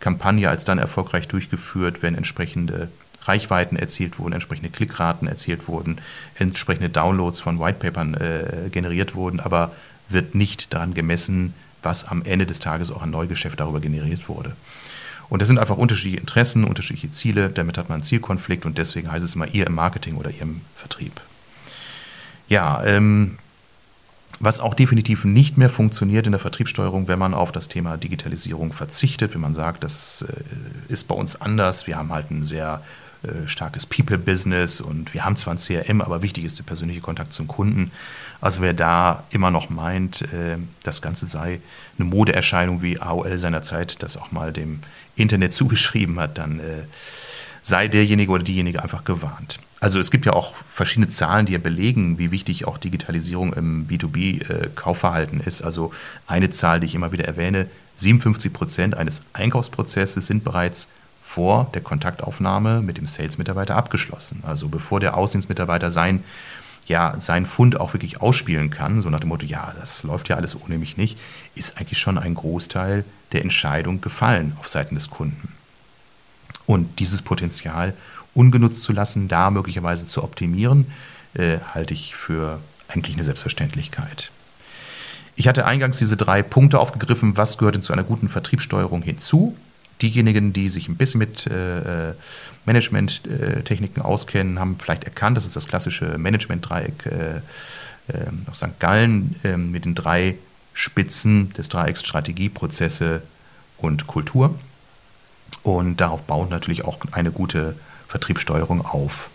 Kampagne 0.00 0.48
als 0.50 0.64
dann 0.64 0.78
erfolgreich 0.78 1.28
durchgeführt, 1.28 2.02
wenn 2.02 2.14
entsprechende 2.14 2.88
Reichweiten 3.22 3.76
erzielt 3.76 4.18
wurden, 4.18 4.34
entsprechende 4.34 4.70
Klickraten 4.70 5.26
erzielt 5.26 5.66
wurden, 5.66 5.98
entsprechende 6.34 6.90
Downloads 6.90 7.40
von 7.40 7.58
Whitepapern 7.58 8.14
äh, 8.14 8.68
generiert 8.70 9.14
wurden, 9.14 9.40
aber 9.40 9.72
wird 10.08 10.34
nicht 10.34 10.74
daran 10.74 10.92
gemessen, 10.94 11.54
was 11.84 12.04
am 12.04 12.22
Ende 12.22 12.46
des 12.46 12.60
Tages 12.60 12.90
auch 12.90 13.02
an 13.02 13.10
Neugeschäft 13.10 13.60
darüber 13.60 13.80
generiert 13.80 14.28
wurde. 14.28 14.56
Und 15.28 15.40
das 15.40 15.48
sind 15.48 15.58
einfach 15.58 15.76
unterschiedliche 15.76 16.20
Interessen, 16.20 16.64
unterschiedliche 16.64 17.10
Ziele, 17.10 17.48
damit 17.48 17.78
hat 17.78 17.88
man 17.88 17.96
einen 17.96 18.02
Zielkonflikt 18.02 18.66
und 18.66 18.78
deswegen 18.78 19.10
heißt 19.10 19.24
es 19.24 19.34
immer 19.34 19.48
ihr 19.48 19.66
im 19.66 19.74
Marketing 19.74 20.16
oder 20.16 20.30
ihr 20.30 20.42
im 20.42 20.60
Vertrieb. 20.76 21.20
Ja, 22.48 22.84
ähm, 22.84 23.38
was 24.40 24.60
auch 24.60 24.74
definitiv 24.74 25.24
nicht 25.24 25.56
mehr 25.56 25.70
funktioniert 25.70 26.26
in 26.26 26.32
der 26.32 26.40
Vertriebssteuerung, 26.40 27.08
wenn 27.08 27.18
man 27.18 27.34
auf 27.34 27.52
das 27.52 27.68
Thema 27.68 27.96
Digitalisierung 27.96 28.72
verzichtet, 28.72 29.34
wenn 29.34 29.40
man 29.40 29.54
sagt, 29.54 29.84
das 29.84 30.26
äh, 30.28 30.92
ist 30.92 31.08
bei 31.08 31.14
uns 31.14 31.40
anders, 31.40 31.86
wir 31.86 31.96
haben 31.96 32.12
halt 32.12 32.30
ein 32.30 32.44
sehr 32.44 32.82
äh, 33.24 33.48
starkes 33.48 33.86
People-Business 33.86 34.80
und 34.80 35.14
wir 35.14 35.24
haben 35.24 35.36
zwar 35.36 35.54
ein 35.54 35.58
CRM, 35.58 36.00
aber 36.00 36.22
wichtig 36.22 36.44
ist 36.44 36.58
der 36.58 36.64
persönliche 36.64 37.00
Kontakt 37.00 37.32
zum 37.32 37.48
Kunden. 37.48 37.90
Also 38.40 38.60
wer 38.60 38.74
da 38.74 39.24
immer 39.30 39.50
noch 39.50 39.70
meint, 39.70 40.22
äh, 40.22 40.58
das 40.82 41.02
Ganze 41.02 41.26
sei 41.26 41.60
eine 41.98 42.08
Modeerscheinung, 42.08 42.82
wie 42.82 43.00
AOL 43.00 43.38
seinerzeit 43.38 44.02
das 44.02 44.16
auch 44.16 44.32
mal 44.32 44.52
dem 44.52 44.80
Internet 45.16 45.52
zugeschrieben 45.54 46.20
hat, 46.20 46.38
dann 46.38 46.60
sei 47.62 47.88
derjenige 47.88 48.30
oder 48.30 48.44
diejenige 48.44 48.82
einfach 48.82 49.04
gewarnt. 49.04 49.58
Also 49.80 49.98
es 49.98 50.10
gibt 50.10 50.24
ja 50.24 50.32
auch 50.32 50.54
verschiedene 50.68 51.08
Zahlen, 51.08 51.46
die 51.46 51.52
ja 51.52 51.58
belegen, 51.58 52.18
wie 52.18 52.30
wichtig 52.30 52.66
auch 52.66 52.78
Digitalisierung 52.78 53.52
im 53.52 53.86
B2B-Kaufverhalten 53.86 55.40
ist. 55.40 55.62
Also 55.62 55.92
eine 56.26 56.48
Zahl, 56.50 56.80
die 56.80 56.86
ich 56.86 56.94
immer 56.94 57.12
wieder 57.12 57.26
erwähne, 57.26 57.68
57 57.96 58.52
Prozent 58.52 58.96
eines 58.96 59.22
Einkaufsprozesses 59.34 60.26
sind 60.26 60.42
bereits 60.42 60.88
vor 61.24 61.68
der 61.72 61.80
Kontaktaufnahme 61.80 62.82
mit 62.82 62.98
dem 62.98 63.06
Sales-Mitarbeiter 63.06 63.74
abgeschlossen. 63.74 64.42
Also 64.46 64.68
bevor 64.68 65.00
der 65.00 65.16
Außendienstmitarbeiter 65.16 65.90
sein, 65.90 66.22
ja, 66.86 67.18
seinen 67.18 67.46
Fund 67.46 67.80
auch 67.80 67.94
wirklich 67.94 68.20
ausspielen 68.20 68.68
kann, 68.68 69.00
so 69.00 69.08
nach 69.08 69.20
dem 69.20 69.30
Motto, 69.30 69.46
ja, 69.46 69.72
das 69.80 70.02
läuft 70.02 70.28
ja 70.28 70.36
alles 70.36 70.54
ohne 70.60 70.76
mich 70.76 70.98
nicht, 70.98 71.18
ist 71.54 71.78
eigentlich 71.78 71.98
schon 71.98 72.18
ein 72.18 72.34
Großteil 72.34 73.04
der 73.32 73.40
Entscheidung 73.40 74.02
gefallen 74.02 74.54
auf 74.60 74.68
Seiten 74.68 74.94
des 74.94 75.08
Kunden. 75.08 75.48
Und 76.66 77.00
dieses 77.00 77.22
Potenzial 77.22 77.94
ungenutzt 78.34 78.82
zu 78.82 78.92
lassen, 78.92 79.26
da 79.26 79.50
möglicherweise 79.50 80.04
zu 80.04 80.22
optimieren, 80.22 80.86
äh, 81.32 81.58
halte 81.72 81.94
ich 81.94 82.14
für 82.14 82.60
eigentlich 82.88 83.16
eine 83.16 83.24
Selbstverständlichkeit. 83.24 84.30
Ich 85.36 85.48
hatte 85.48 85.64
eingangs 85.64 85.98
diese 85.98 86.18
drei 86.18 86.42
Punkte 86.42 86.78
aufgegriffen, 86.78 87.36
was 87.38 87.56
gehört 87.56 87.76
denn 87.76 87.82
zu 87.82 87.94
einer 87.94 88.04
guten 88.04 88.28
Vertriebssteuerung 88.28 89.02
hinzu. 89.02 89.56
Diejenigen, 90.02 90.52
die 90.52 90.68
sich 90.68 90.88
ein 90.88 90.96
bisschen 90.96 91.18
mit 91.18 91.46
äh, 91.46 92.12
Management-Techniken 92.66 94.02
auskennen, 94.02 94.58
haben 94.58 94.76
vielleicht 94.78 95.04
erkannt, 95.04 95.36
das 95.36 95.46
ist 95.46 95.56
das 95.56 95.66
klassische 95.66 96.18
Management-Dreieck 96.18 97.06
äh, 97.06 97.36
äh 98.12 98.26
aus 98.50 98.58
St. 98.58 98.78
Gallen 98.80 99.36
äh, 99.44 99.56
mit 99.56 99.84
den 99.84 99.94
drei 99.94 100.36
Spitzen 100.72 101.52
des 101.52 101.68
Dreiecks 101.68 102.00
Strategie, 102.00 102.48
Prozesse 102.48 103.22
und 103.78 104.06
Kultur. 104.06 104.58
Und 105.62 106.00
darauf 106.00 106.22
baut 106.22 106.50
natürlich 106.50 106.84
auch 106.84 106.98
eine 107.12 107.30
gute 107.30 107.76
Vertriebssteuerung 108.08 108.84
auf. 108.84 109.30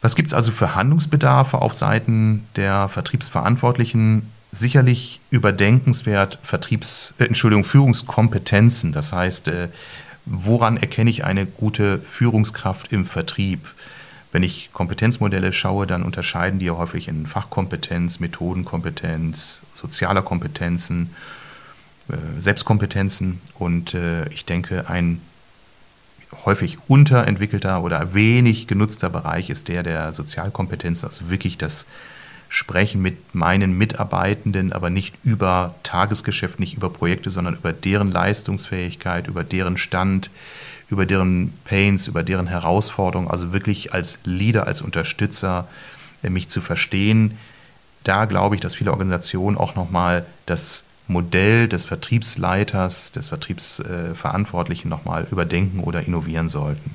Was 0.00 0.14
gibt 0.16 0.28
es 0.28 0.34
also 0.34 0.52
für 0.52 0.74
Handlungsbedarfe 0.74 1.60
auf 1.60 1.74
Seiten 1.74 2.46
der 2.56 2.88
Vertriebsverantwortlichen? 2.88 4.30
Sicherlich 4.54 5.20
überdenkenswert 5.30 6.38
Vertriebs, 6.44 7.12
äh, 7.18 7.24
Entschuldigung, 7.24 7.64
Führungskompetenzen. 7.64 8.92
Das 8.92 9.12
heißt, 9.12 9.48
äh, 9.48 9.68
woran 10.26 10.76
erkenne 10.76 11.10
ich 11.10 11.24
eine 11.24 11.44
gute 11.44 11.98
Führungskraft 11.98 12.92
im 12.92 13.04
Vertrieb? 13.04 13.74
Wenn 14.30 14.44
ich 14.44 14.70
Kompetenzmodelle 14.72 15.52
schaue, 15.52 15.88
dann 15.88 16.04
unterscheiden 16.04 16.60
die 16.60 16.66
ja 16.66 16.76
häufig 16.76 17.08
in 17.08 17.26
Fachkompetenz, 17.26 18.20
Methodenkompetenz, 18.20 19.62
sozialer 19.72 20.22
Kompetenzen, 20.22 21.10
äh, 22.08 22.40
Selbstkompetenzen. 22.40 23.40
Und 23.58 23.94
äh, 23.94 24.28
ich 24.28 24.44
denke, 24.44 24.88
ein 24.88 25.20
häufig 26.44 26.78
unterentwickelter 26.86 27.82
oder 27.82 28.14
wenig 28.14 28.68
genutzter 28.68 29.10
Bereich 29.10 29.50
ist 29.50 29.66
der 29.66 29.82
der 29.82 30.12
Sozialkompetenz, 30.12 31.02
also 31.02 31.28
wirklich 31.28 31.58
das 31.58 31.86
Sprechen 32.48 33.02
mit 33.02 33.34
meinen 33.34 33.76
Mitarbeitenden, 33.76 34.72
aber 34.72 34.90
nicht 34.90 35.14
über 35.24 35.74
Tagesgeschäft, 35.82 36.60
nicht 36.60 36.76
über 36.76 36.90
Projekte, 36.90 37.30
sondern 37.30 37.54
über 37.54 37.72
deren 37.72 38.12
Leistungsfähigkeit, 38.12 39.26
über 39.26 39.44
deren 39.44 39.76
Stand, 39.76 40.30
über 40.88 41.06
deren 41.06 41.52
Pains, 41.64 42.06
über 42.06 42.22
deren 42.22 42.46
Herausforderungen, 42.46 43.30
also 43.30 43.52
wirklich 43.52 43.92
als 43.92 44.20
Leader, 44.24 44.66
als 44.66 44.82
Unterstützer 44.82 45.66
äh, 46.22 46.30
mich 46.30 46.48
zu 46.48 46.60
verstehen. 46.60 47.38
Da 48.04 48.26
glaube 48.26 48.54
ich, 48.54 48.60
dass 48.60 48.74
viele 48.74 48.92
Organisationen 48.92 49.56
auch 49.56 49.74
nochmal 49.74 50.26
das 50.46 50.84
Modell 51.06 51.68
des 51.68 51.84
Vertriebsleiters, 51.84 53.12
des 53.12 53.28
Vertriebsverantwortlichen 53.28 54.88
nochmal 54.88 55.26
überdenken 55.30 55.80
oder 55.80 56.02
innovieren 56.02 56.48
sollten. 56.48 56.94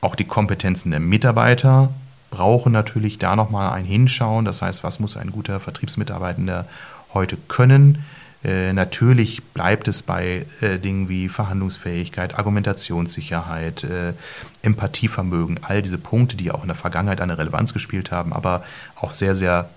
Auch 0.00 0.14
die 0.14 0.24
Kompetenzen 0.24 0.90
der 0.90 1.00
Mitarbeiter 1.00 1.92
brauchen 2.30 2.72
natürlich 2.72 3.18
da 3.18 3.36
nochmal 3.36 3.72
ein 3.72 3.84
Hinschauen. 3.84 4.44
Das 4.44 4.62
heißt, 4.62 4.84
was 4.84 5.00
muss 5.00 5.16
ein 5.16 5.32
guter 5.32 5.60
Vertriebsmitarbeitender 5.60 6.66
heute 7.12 7.36
können? 7.48 8.04
Äh, 8.42 8.72
natürlich 8.72 9.42
bleibt 9.42 9.86
es 9.86 10.02
bei 10.02 10.46
äh, 10.62 10.78
Dingen 10.78 11.08
wie 11.08 11.28
Verhandlungsfähigkeit, 11.28 12.38
Argumentationssicherheit, 12.38 13.84
äh, 13.84 14.14
Empathievermögen, 14.62 15.60
all 15.62 15.82
diese 15.82 15.98
Punkte, 15.98 16.36
die 16.36 16.50
auch 16.50 16.62
in 16.62 16.68
der 16.68 16.76
Vergangenheit 16.76 17.20
eine 17.20 17.36
Relevanz 17.36 17.74
gespielt 17.74 18.10
haben, 18.10 18.32
aber 18.32 18.64
auch 18.96 19.10
sehr, 19.10 19.34
sehr 19.34 19.68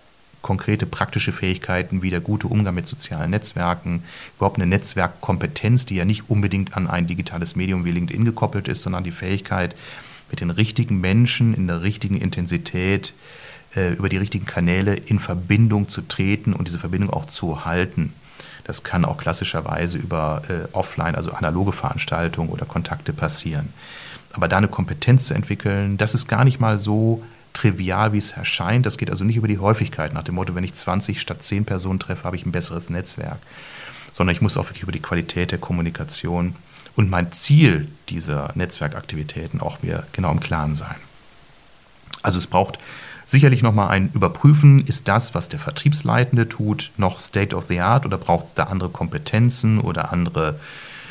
konkrete 0.41 0.85
praktische 0.85 1.33
Fähigkeiten 1.33 2.01
wie 2.03 2.09
der 2.09 2.19
gute 2.19 2.47
Umgang 2.47 2.75
mit 2.75 2.87
sozialen 2.87 3.31
Netzwerken, 3.31 4.03
überhaupt 4.37 4.57
eine 4.57 4.67
Netzwerkkompetenz, 4.67 5.85
die 5.85 5.95
ja 5.95 6.05
nicht 6.05 6.29
unbedingt 6.29 6.77
an 6.77 6.87
ein 6.87 7.07
digitales 7.07 7.55
Medium 7.55 7.85
wie 7.85 7.91
LinkedIn 7.91 8.25
gekoppelt 8.25 8.67
ist, 8.67 8.83
sondern 8.83 9.03
die 9.03 9.11
Fähigkeit, 9.11 9.75
mit 10.33 10.41
den 10.41 10.49
richtigen 10.49 10.99
Menschen 10.99 11.53
in 11.53 11.67
der 11.67 11.83
richtigen 11.83 12.17
Intensität 12.17 13.13
äh, 13.75 13.93
über 13.93 14.09
die 14.09 14.17
richtigen 14.17 14.47
Kanäle 14.47 14.95
in 14.95 15.19
Verbindung 15.19 15.87
zu 15.87 16.01
treten 16.01 16.53
und 16.53 16.67
diese 16.67 16.79
Verbindung 16.79 17.11
auch 17.11 17.25
zu 17.25 17.65
halten. 17.65 18.13
Das 18.63 18.81
kann 18.81 19.05
auch 19.05 19.17
klassischerweise 19.17 19.99
über 19.99 20.41
äh, 20.49 20.75
Offline, 20.75 21.13
also 21.13 21.33
analoge 21.33 21.71
Veranstaltungen 21.71 22.49
oder 22.49 22.65
Kontakte 22.65 23.13
passieren. 23.13 23.69
Aber 24.31 24.47
da 24.47 24.57
eine 24.57 24.69
Kompetenz 24.69 25.25
zu 25.25 25.35
entwickeln, 25.35 25.99
das 25.99 26.15
ist 26.15 26.27
gar 26.27 26.45
nicht 26.45 26.59
mal 26.59 26.79
so 26.79 27.23
trivial, 27.53 28.11
wie 28.13 28.17
es 28.17 28.31
erscheint. 28.31 28.87
Das 28.87 28.97
geht 28.97 29.11
also 29.11 29.25
nicht 29.25 29.35
über 29.35 29.47
die 29.47 29.59
Häufigkeit 29.59 30.15
nach 30.15 30.23
dem 30.23 30.33
Motto, 30.33 30.55
wenn 30.55 30.63
ich 30.63 30.73
20 30.73 31.21
statt 31.21 31.43
10 31.43 31.65
Personen 31.65 31.99
treffe, 31.99 32.23
habe 32.23 32.37
ich 32.37 32.45
ein 32.47 32.51
besseres 32.51 32.89
Netzwerk. 32.89 33.37
Sondern 34.13 34.35
ich 34.35 34.41
muss 34.41 34.57
auch 34.57 34.65
wirklich 34.65 34.81
über 34.81 34.91
die 34.91 34.99
Qualität 34.99 35.51
der 35.51 35.59
Kommunikation 35.59 36.55
und 36.95 37.09
mein 37.09 37.31
Ziel 37.31 37.87
dieser 38.09 38.51
Netzwerkaktivitäten 38.55 39.61
auch 39.61 39.81
mir 39.81 40.05
genau 40.13 40.31
im 40.31 40.39
Klaren 40.39 40.75
sein. 40.75 40.95
Also 42.21 42.37
es 42.37 42.47
braucht 42.47 42.79
sicherlich 43.25 43.63
nochmal 43.63 43.89
ein 43.89 44.11
Überprüfen, 44.13 44.85
ist 44.85 45.07
das, 45.07 45.33
was 45.33 45.49
der 45.49 45.59
Vertriebsleitende 45.59 46.47
tut, 46.47 46.91
noch 46.97 47.19
State 47.19 47.55
of 47.55 47.65
the 47.67 47.79
Art 47.79 48.05
oder 48.05 48.17
braucht 48.17 48.45
es 48.45 48.53
da 48.53 48.65
andere 48.65 48.89
Kompetenzen 48.89 49.79
oder 49.79 50.11
andere 50.11 50.59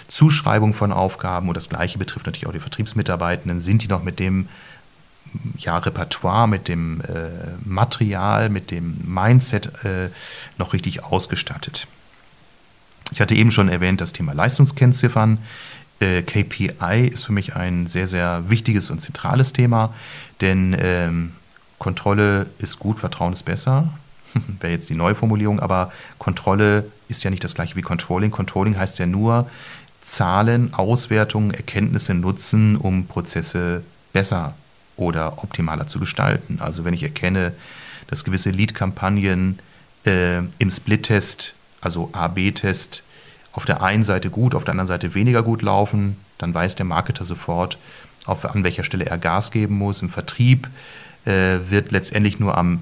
Zuschreibung 0.09 0.75
von 0.75 0.93
Aufgaben? 0.93 1.49
Und 1.49 1.57
das 1.57 1.69
Gleiche 1.69 1.99
betrifft 1.99 2.27
natürlich 2.27 2.47
auch 2.47 2.53
die 2.53 2.61
Vertriebsmitarbeitenden. 2.61 3.61
Sind 3.61 3.83
die 3.83 3.89
noch 3.89 4.03
mit 4.03 4.19
dem 4.19 4.49
ja, 5.57 5.79
Repertoire, 5.79 6.47
mit 6.47 6.69
dem 6.69 7.01
äh, 7.03 7.29
Material, 7.65 8.51
mit 8.51 8.71
dem 8.71 8.99
Mindset 9.05 9.85
äh, 9.85 10.11
noch 10.59 10.73
richtig 10.75 11.05
ausgestattet? 11.05 11.87
Ich 13.13 13.21
hatte 13.21 13.35
eben 13.35 13.51
schon 13.51 13.69
erwähnt, 13.69 14.01
das 14.01 14.13
Thema 14.13 14.33
Leistungskennziffern. 14.33 15.39
Äh, 16.03 16.23
KPI 16.23 17.07
ist 17.13 17.27
für 17.27 17.33
mich 17.33 17.55
ein 17.55 17.87
sehr, 17.87 18.09
sehr 18.09 18.51
wichtiges 18.51 18.91
und 18.91 18.99
zentrales 18.99 19.53
Thema, 19.53 19.95
denn 20.41 20.77
ähm, 20.77 21.33
Kontrolle 21.79 22.47
ist 22.59 22.81
gut, 22.81 22.99
Vertrauen 22.99 23.33
ist 23.33 23.45
besser. 23.45 23.89
Wäre 24.61 24.73
jetzt 24.73 24.91
die 24.91 24.97
neue 24.97 25.15
Formulierung, 25.15 25.61
aber 25.61 25.93
Kontrolle 26.19 26.87
ist 27.07 27.23
ja 27.23 27.31
nicht 27.31 27.45
das 27.45 27.55
gleiche 27.55 27.77
wie 27.77 27.83
Controlling. 27.83 28.33
Controlling 28.33 28.77
heißt 28.77 28.99
ja 28.99 29.07
nur 29.07 29.49
Zahlen, 30.01 30.75
Auswertungen, 30.75 31.55
Erkenntnisse 31.55 32.15
nutzen, 32.15 32.77
um 32.77 33.07
Prozesse 33.07 33.85
besser 34.13 34.55
oder 34.97 35.45
optimaler 35.45 35.87
zu 35.87 36.01
gestalten. 36.01 36.59
Also 36.61 36.85
wenn 36.85 36.95
ich 36.95 37.05
erkenne, 37.05 37.53
dass 38.09 38.25
gewisse 38.25 38.51
Lead-Kampagnen 38.51 39.61
äh, 40.05 40.39
im 40.59 40.69
Split-Test, 40.71 41.55
also 41.81 42.11
A-B-Test, 42.13 43.05
auf 43.53 43.65
der 43.65 43.83
einen 43.83 44.05
Seite 44.05 44.31
gut, 44.31 44.55
auf 44.55 44.65
der 44.65 44.73
anderen 44.73 44.87
Seite 44.87 45.15
weniger 45.15 45.43
gut 45.43 45.63
laufen, 45.63 46.17
dann 46.39 46.55
weiß 46.55 46.75
der 46.75 46.87
Marketer 46.87 47.25
sofort, 47.25 47.79
auf, 48.27 48.45
an 48.45 48.65
welcher 48.65 48.85
Stelle 48.85 49.07
er 49.07 49.19
Gas 49.19 49.51
geben 49.51 49.77
muss. 49.79 50.03
Im 50.03 50.09
Vertrieb 50.09 50.69
äh, 51.25 51.59
wird 51.69 51.91
letztendlich 51.91 52.41
nur 52.41 52.57
am 52.57 52.81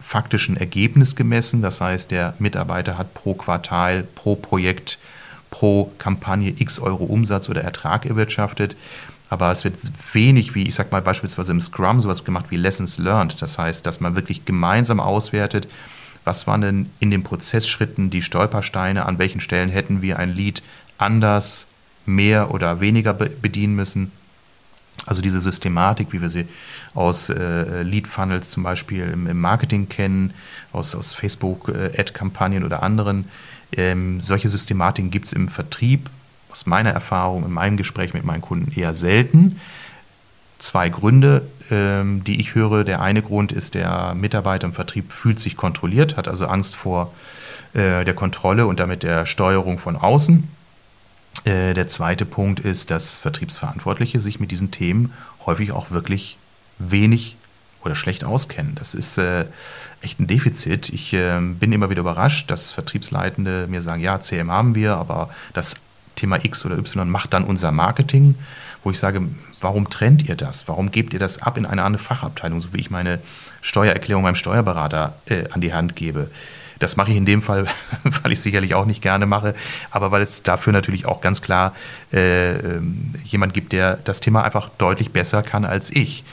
faktischen 0.00 0.56
Ergebnis 0.56 1.16
gemessen. 1.16 1.62
Das 1.62 1.80
heißt, 1.80 2.10
der 2.10 2.34
Mitarbeiter 2.38 2.98
hat 2.98 3.14
pro 3.14 3.34
Quartal, 3.34 4.04
pro 4.14 4.36
Projekt, 4.36 4.98
pro 5.50 5.92
Kampagne 5.98 6.54
x 6.56 6.78
Euro 6.78 7.04
Umsatz 7.04 7.48
oder 7.48 7.62
Ertrag 7.62 8.06
erwirtschaftet. 8.06 8.76
Aber 9.30 9.50
es 9.50 9.64
wird 9.64 9.76
wenig, 10.12 10.54
wie 10.54 10.66
ich 10.66 10.74
sag 10.74 10.90
mal 10.90 11.02
beispielsweise 11.02 11.52
im 11.52 11.60
Scrum 11.60 12.00
sowas 12.00 12.24
gemacht 12.24 12.46
wie 12.48 12.56
Lessons 12.56 12.98
Learned. 12.98 13.40
Das 13.42 13.58
heißt, 13.58 13.84
dass 13.84 14.00
man 14.00 14.16
wirklich 14.16 14.44
gemeinsam 14.44 15.00
auswertet, 15.00 15.68
was 16.28 16.46
waren 16.46 16.60
denn 16.60 16.90
in 17.00 17.10
den 17.10 17.22
Prozessschritten 17.22 18.10
die 18.10 18.20
Stolpersteine, 18.20 19.06
an 19.06 19.18
welchen 19.18 19.40
Stellen 19.40 19.70
hätten 19.70 20.02
wir 20.02 20.18
ein 20.18 20.28
Lied 20.28 20.62
anders, 20.98 21.68
mehr 22.04 22.50
oder 22.52 22.82
weniger 22.82 23.14
bedienen 23.14 23.74
müssen. 23.74 24.12
Also 25.06 25.22
diese 25.22 25.40
Systematik, 25.40 26.12
wie 26.12 26.20
wir 26.20 26.28
sie 26.28 26.44
aus 26.94 27.30
äh, 27.30 27.82
Lead-Funnels 27.82 28.50
zum 28.50 28.62
Beispiel 28.62 29.04
im, 29.04 29.26
im, 29.26 29.40
Marketing 29.40 29.88
kennen, 29.88 30.34
aus, 30.70 30.94
aus 30.94 31.14
Facebook-Ad-Kampagnen 31.14 32.62
äh, 32.62 32.66
oder 32.66 32.82
anderen, 32.82 33.30
ähm, 33.72 34.20
solche 34.20 34.50
Systematiken 34.50 35.10
gibt 35.10 35.26
es 35.26 35.32
im 35.32 35.48
Vertrieb 35.48 36.10
aus 36.50 36.66
meiner 36.66 36.90
Erfahrung, 36.90 37.46
in 37.46 37.52
meinem 37.52 37.78
Gespräch 37.78 38.12
mit 38.12 38.24
meinen 38.24 38.42
Kunden 38.42 38.70
eher 38.78 38.92
selten. 38.92 39.58
Zwei 40.58 40.88
Gründe, 40.88 41.46
ähm, 41.70 42.24
die 42.24 42.40
ich 42.40 42.54
höre. 42.54 42.84
Der 42.84 43.00
eine 43.00 43.22
Grund 43.22 43.52
ist, 43.52 43.74
der 43.74 44.14
Mitarbeiter 44.14 44.66
im 44.66 44.72
Vertrieb 44.72 45.12
fühlt 45.12 45.38
sich 45.38 45.56
kontrolliert, 45.56 46.16
hat 46.16 46.28
also 46.28 46.46
Angst 46.46 46.74
vor 46.74 47.12
äh, 47.74 48.04
der 48.04 48.14
Kontrolle 48.14 48.66
und 48.66 48.80
damit 48.80 49.02
der 49.02 49.26
Steuerung 49.26 49.78
von 49.78 49.96
außen. 49.96 50.48
Äh, 51.44 51.74
der 51.74 51.88
zweite 51.88 52.24
Punkt 52.24 52.60
ist, 52.60 52.90
dass 52.90 53.18
Vertriebsverantwortliche 53.18 54.20
sich 54.20 54.40
mit 54.40 54.50
diesen 54.50 54.70
Themen 54.70 55.12
häufig 55.46 55.72
auch 55.72 55.90
wirklich 55.90 56.36
wenig 56.78 57.36
oder 57.84 57.94
schlecht 57.94 58.24
auskennen. 58.24 58.74
Das 58.74 58.94
ist 58.94 59.18
äh, 59.18 59.44
echt 60.00 60.20
ein 60.20 60.26
Defizit. 60.26 60.88
Ich 60.90 61.12
äh, 61.12 61.40
bin 61.40 61.72
immer 61.72 61.90
wieder 61.90 62.00
überrascht, 62.00 62.50
dass 62.50 62.70
Vertriebsleitende 62.70 63.66
mir 63.68 63.82
sagen, 63.82 64.02
ja, 64.02 64.20
CM 64.20 64.50
haben 64.50 64.74
wir, 64.74 64.96
aber 64.96 65.30
das 65.54 65.76
Thema 66.16 66.44
X 66.44 66.64
oder 66.64 66.76
Y 66.76 67.08
macht 67.08 67.32
dann 67.32 67.44
unser 67.44 67.70
Marketing, 67.70 68.34
wo 68.88 68.90
ich 68.90 68.98
sage, 68.98 69.20
warum 69.60 69.90
trennt 69.90 70.26
ihr 70.26 70.34
das? 70.34 70.66
Warum 70.66 70.90
gebt 70.90 71.12
ihr 71.12 71.18
das 71.20 71.42
ab 71.42 71.58
in 71.58 71.66
eine 71.66 71.82
andere 71.82 72.02
Fachabteilung, 72.02 72.58
so 72.58 72.72
wie 72.72 72.80
ich 72.80 72.90
meine 72.90 73.18
Steuererklärung 73.60 74.22
meinem 74.22 74.34
Steuerberater 74.34 75.14
äh, 75.26 75.44
an 75.50 75.60
die 75.60 75.74
Hand 75.74 75.94
gebe? 75.94 76.30
Das 76.78 76.96
mache 76.96 77.10
ich 77.10 77.18
in 77.18 77.26
dem 77.26 77.42
Fall, 77.42 77.66
weil 78.04 78.32
ich 78.32 78.38
es 78.38 78.42
sicherlich 78.44 78.74
auch 78.74 78.86
nicht 78.86 79.02
gerne 79.02 79.26
mache, 79.26 79.52
aber 79.90 80.10
weil 80.10 80.22
es 80.22 80.42
dafür 80.42 80.72
natürlich 80.72 81.04
auch 81.04 81.20
ganz 81.20 81.42
klar 81.42 81.74
äh, 82.14 82.52
ähm, 82.52 83.14
jemand 83.24 83.52
gibt, 83.52 83.72
der 83.72 83.98
das 84.04 84.20
Thema 84.20 84.42
einfach 84.42 84.70
deutlich 84.78 85.10
besser 85.10 85.42
kann 85.42 85.66
als 85.66 85.90
ich. 85.90 86.24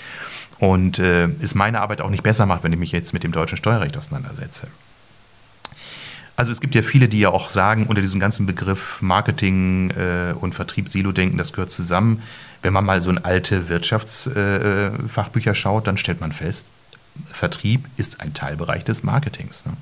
Und 0.58 1.00
äh, 1.00 1.28
es 1.42 1.56
meine 1.56 1.82
Arbeit 1.82 2.00
auch 2.00 2.10
nicht 2.10 2.24
besser 2.24 2.46
macht, 2.46 2.64
wenn 2.64 2.72
ich 2.72 2.80
mich 2.80 2.94
jetzt 2.94 3.12
mit 3.12 3.26
dem 3.26 3.34
deutschen 3.34 3.58
Steuerrecht 3.58 3.98
auseinandersetze. 3.98 4.68
Also 6.36 6.52
es 6.52 6.60
gibt 6.60 6.76
ja 6.76 6.82
viele, 6.82 7.08
die 7.08 7.20
ja 7.20 7.30
auch 7.30 7.50
sagen, 7.50 7.88
unter 7.88 8.02
diesem 8.02 8.20
ganzen 8.20 8.46
Begriff 8.46 9.02
Marketing 9.02 9.92
äh, 9.92 10.34
und 10.34 10.54
Vertrieb 10.54 10.90
Silo-Denken, 10.90 11.38
das 11.38 11.54
gehört 11.54 11.70
zusammen. 11.70 12.22
Wenn 12.62 12.74
man 12.74 12.84
mal 12.84 13.00
so 13.00 13.10
in 13.10 13.20
alte 13.20 13.70
Wirtschaftsfachbücher 13.70 15.52
äh, 15.52 15.56
schaut, 15.56 15.88
dann 15.88 15.98
stellt 15.98 16.20
man 16.20 16.34
fest, 16.34 16.68
Vertrieb 17.26 17.86
ist 17.96 18.20
ein 18.20 18.34
Teilbereich 18.34 18.84
des 18.84 19.04
Marketings. 19.04 19.66
Ne? 19.66 19.74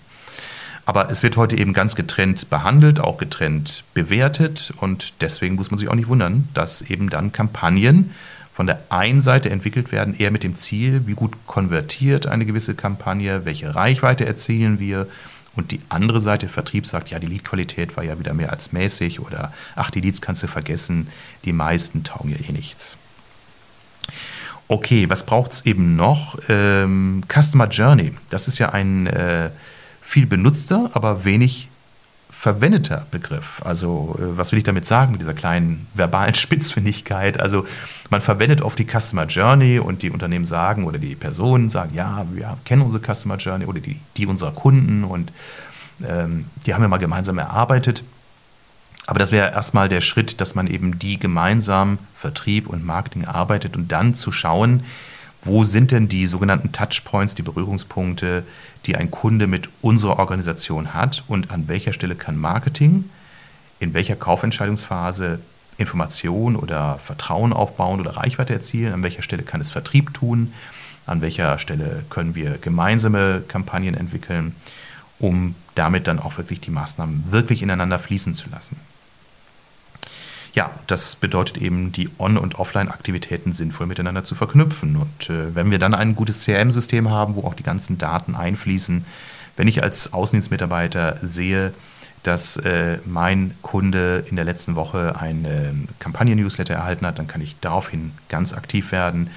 Aber 0.85 1.09
es 1.09 1.23
wird 1.23 1.37
heute 1.37 1.57
eben 1.57 1.73
ganz 1.73 1.95
getrennt 1.95 2.49
behandelt, 2.49 2.99
auch 2.99 3.17
getrennt 3.17 3.83
bewertet 3.93 4.73
und 4.77 5.13
deswegen 5.21 5.55
muss 5.55 5.71
man 5.71 5.77
sich 5.77 5.87
auch 5.87 5.95
nicht 5.95 6.09
wundern, 6.09 6.49
dass 6.53 6.81
eben 6.81 7.09
dann 7.09 7.31
Kampagnen 7.31 8.13
von 8.51 8.67
der 8.67 8.83
einen 8.89 9.21
Seite 9.21 9.49
entwickelt 9.49 9.91
werden, 9.91 10.13
eher 10.13 10.29
mit 10.29 10.43
dem 10.43 10.53
Ziel, 10.53 11.07
wie 11.07 11.13
gut 11.13 11.33
konvertiert 11.47 12.27
eine 12.27 12.45
gewisse 12.45 12.75
Kampagne, 12.75 13.45
welche 13.45 13.73
Reichweite 13.73 14.25
erzielen 14.25 14.79
wir 14.79 15.07
und 15.55 15.71
die 15.71 15.81
andere 15.89 16.19
Seite, 16.19 16.47
Vertrieb, 16.47 16.85
sagt, 16.85 17.09
ja, 17.09 17.19
die 17.19 17.27
Leadqualität 17.27 17.95
war 17.95 18.03
ja 18.03 18.17
wieder 18.17 18.33
mehr 18.33 18.51
als 18.51 18.71
mäßig 18.71 19.19
oder 19.19 19.53
ach, 19.75 19.91
die 19.91 20.01
Leads 20.01 20.21
kannst 20.21 20.43
du 20.43 20.47
vergessen, 20.47 21.07
die 21.45 21.53
meisten 21.53 22.03
taugen 22.03 22.31
ja 22.31 22.37
eh 22.37 22.51
nichts. 22.51 22.97
Okay, 24.67 25.09
was 25.09 25.25
braucht 25.25 25.51
es 25.51 25.65
eben 25.65 25.95
noch? 25.95 26.39
Ähm, 26.49 27.23
Customer 27.27 27.67
Journey, 27.67 28.13
das 28.29 28.47
ist 28.47 28.57
ja 28.57 28.69
ein 28.69 29.07
äh, 29.07 29.51
viel 30.01 30.25
benutzter, 30.25 30.89
aber 30.93 31.25
wenig 31.25 31.67
verwendeter 32.43 33.07
Begriff. 33.09 33.61
Also, 33.63 34.17
äh, 34.19 34.37
was 34.37 34.51
will 34.51 34.57
ich 34.57 34.65
damit 34.65 34.85
sagen 34.85 35.13
mit 35.13 35.21
dieser 35.21 35.33
kleinen 35.33 35.87
verbalen 35.93 36.33
Spitzfindigkeit? 36.45 37.39
Also, 37.39 37.65
man 38.09 38.19
verwendet 38.19 38.61
oft 38.61 38.77
die 38.77 38.85
Customer 38.85 39.25
Journey 39.27 39.79
und 39.79 40.01
die 40.01 40.09
Unternehmen 40.09 40.45
sagen 40.45 40.83
oder 40.83 40.97
die 40.97 41.15
Personen 41.15 41.69
sagen, 41.69 41.93
ja, 41.95 42.25
wir 42.33 42.57
kennen 42.65 42.81
unsere 42.81 43.01
Customer 43.01 43.37
Journey 43.37 43.65
oder 43.65 43.79
die, 43.79 43.97
die 44.17 44.25
unserer 44.25 44.51
Kunden 44.51 45.05
und 45.05 45.31
ähm, 46.05 46.43
die 46.65 46.73
haben 46.73 46.81
wir 46.81 46.89
mal 46.89 46.97
gemeinsam 46.97 47.37
erarbeitet. 47.37 48.03
Aber 49.07 49.19
das 49.19 49.31
wäre 49.31 49.53
erstmal 49.53 49.87
der 49.87 50.01
Schritt, 50.01 50.41
dass 50.41 50.53
man 50.53 50.67
eben 50.67 50.99
die 50.99 51.17
gemeinsam 51.17 51.97
Vertrieb 52.17 52.67
und 52.67 52.85
Marketing 52.85 53.23
arbeitet 53.23 53.77
und 53.77 53.89
dann 53.93 54.13
zu 54.13 54.33
schauen, 54.33 54.83
wo 55.45 55.63
sind 55.63 55.91
denn 55.91 56.07
die 56.07 56.25
sogenannten 56.25 56.71
Touchpoints, 56.71 57.35
die 57.35 57.41
Berührungspunkte, 57.41 58.43
die 58.85 58.95
ein 58.95 59.11
Kunde 59.11 59.47
mit 59.47 59.69
unserer 59.81 60.19
Organisation 60.19 60.93
hat? 60.93 61.23
Und 61.27 61.51
an 61.51 61.67
welcher 61.67 61.93
Stelle 61.93 62.15
kann 62.15 62.37
Marketing 62.37 63.09
in 63.79 63.93
welcher 63.93 64.15
Kaufentscheidungsphase 64.15 65.39
Information 65.77 66.55
oder 66.55 66.99
Vertrauen 66.99 67.51
aufbauen 67.51 67.99
oder 67.99 68.15
Reichweite 68.17 68.53
erzielen, 68.53 68.93
an 68.93 69.03
welcher 69.03 69.21
Stelle 69.21 69.43
kann 69.43 69.59
es 69.59 69.71
Vertrieb 69.71 70.13
tun, 70.13 70.53
an 71.05 71.21
welcher 71.21 71.57
Stelle 71.57 72.05
können 72.09 72.35
wir 72.35 72.57
gemeinsame 72.59 73.43
Kampagnen 73.47 73.95
entwickeln, 73.95 74.55
um 75.19 75.55
damit 75.75 76.07
dann 76.07 76.19
auch 76.19 76.37
wirklich 76.37 76.61
die 76.61 76.71
Maßnahmen 76.71 77.31
wirklich 77.31 77.61
ineinander 77.61 77.99
fließen 77.99 78.33
zu 78.33 78.49
lassen. 78.49 78.77
Ja, 80.53 80.69
das 80.85 81.15
bedeutet 81.15 81.57
eben, 81.57 81.91
die 81.91 82.09
On- 82.19 82.37
und 82.37 82.59
Offline-Aktivitäten 82.59 83.53
sinnvoll 83.53 83.87
miteinander 83.87 84.23
zu 84.23 84.35
verknüpfen. 84.35 84.97
Und 84.97 85.29
äh, 85.29 85.55
wenn 85.55 85.71
wir 85.71 85.79
dann 85.79 85.95
ein 85.95 86.15
gutes 86.15 86.43
CRM-System 86.45 87.09
haben, 87.09 87.35
wo 87.35 87.41
auch 87.41 87.55
die 87.55 87.63
ganzen 87.63 87.97
Daten 87.97 88.35
einfließen, 88.35 89.03
wenn 89.57 89.67
ich 89.67 89.81
als 89.81 90.13
Außendienstmitarbeiter 90.13 91.17
sehe, 91.23 91.73
dass 92.21 92.57
äh, 92.57 92.99
mein 93.05 93.55
Kunde 93.61 94.25
in 94.29 94.35
der 94.35 94.45
letzten 94.45 94.75
Woche 94.75 95.15
ein 95.19 95.45
äh, 95.45 95.71
Kampagnen-Newsletter 95.99 96.73
erhalten 96.75 97.05
hat, 97.05 97.19
dann 97.19 97.27
kann 97.27 97.41
ich 97.41 97.59
daraufhin 97.59 98.11
ganz 98.29 98.53
aktiv 98.53 98.91
werden, 98.91 99.29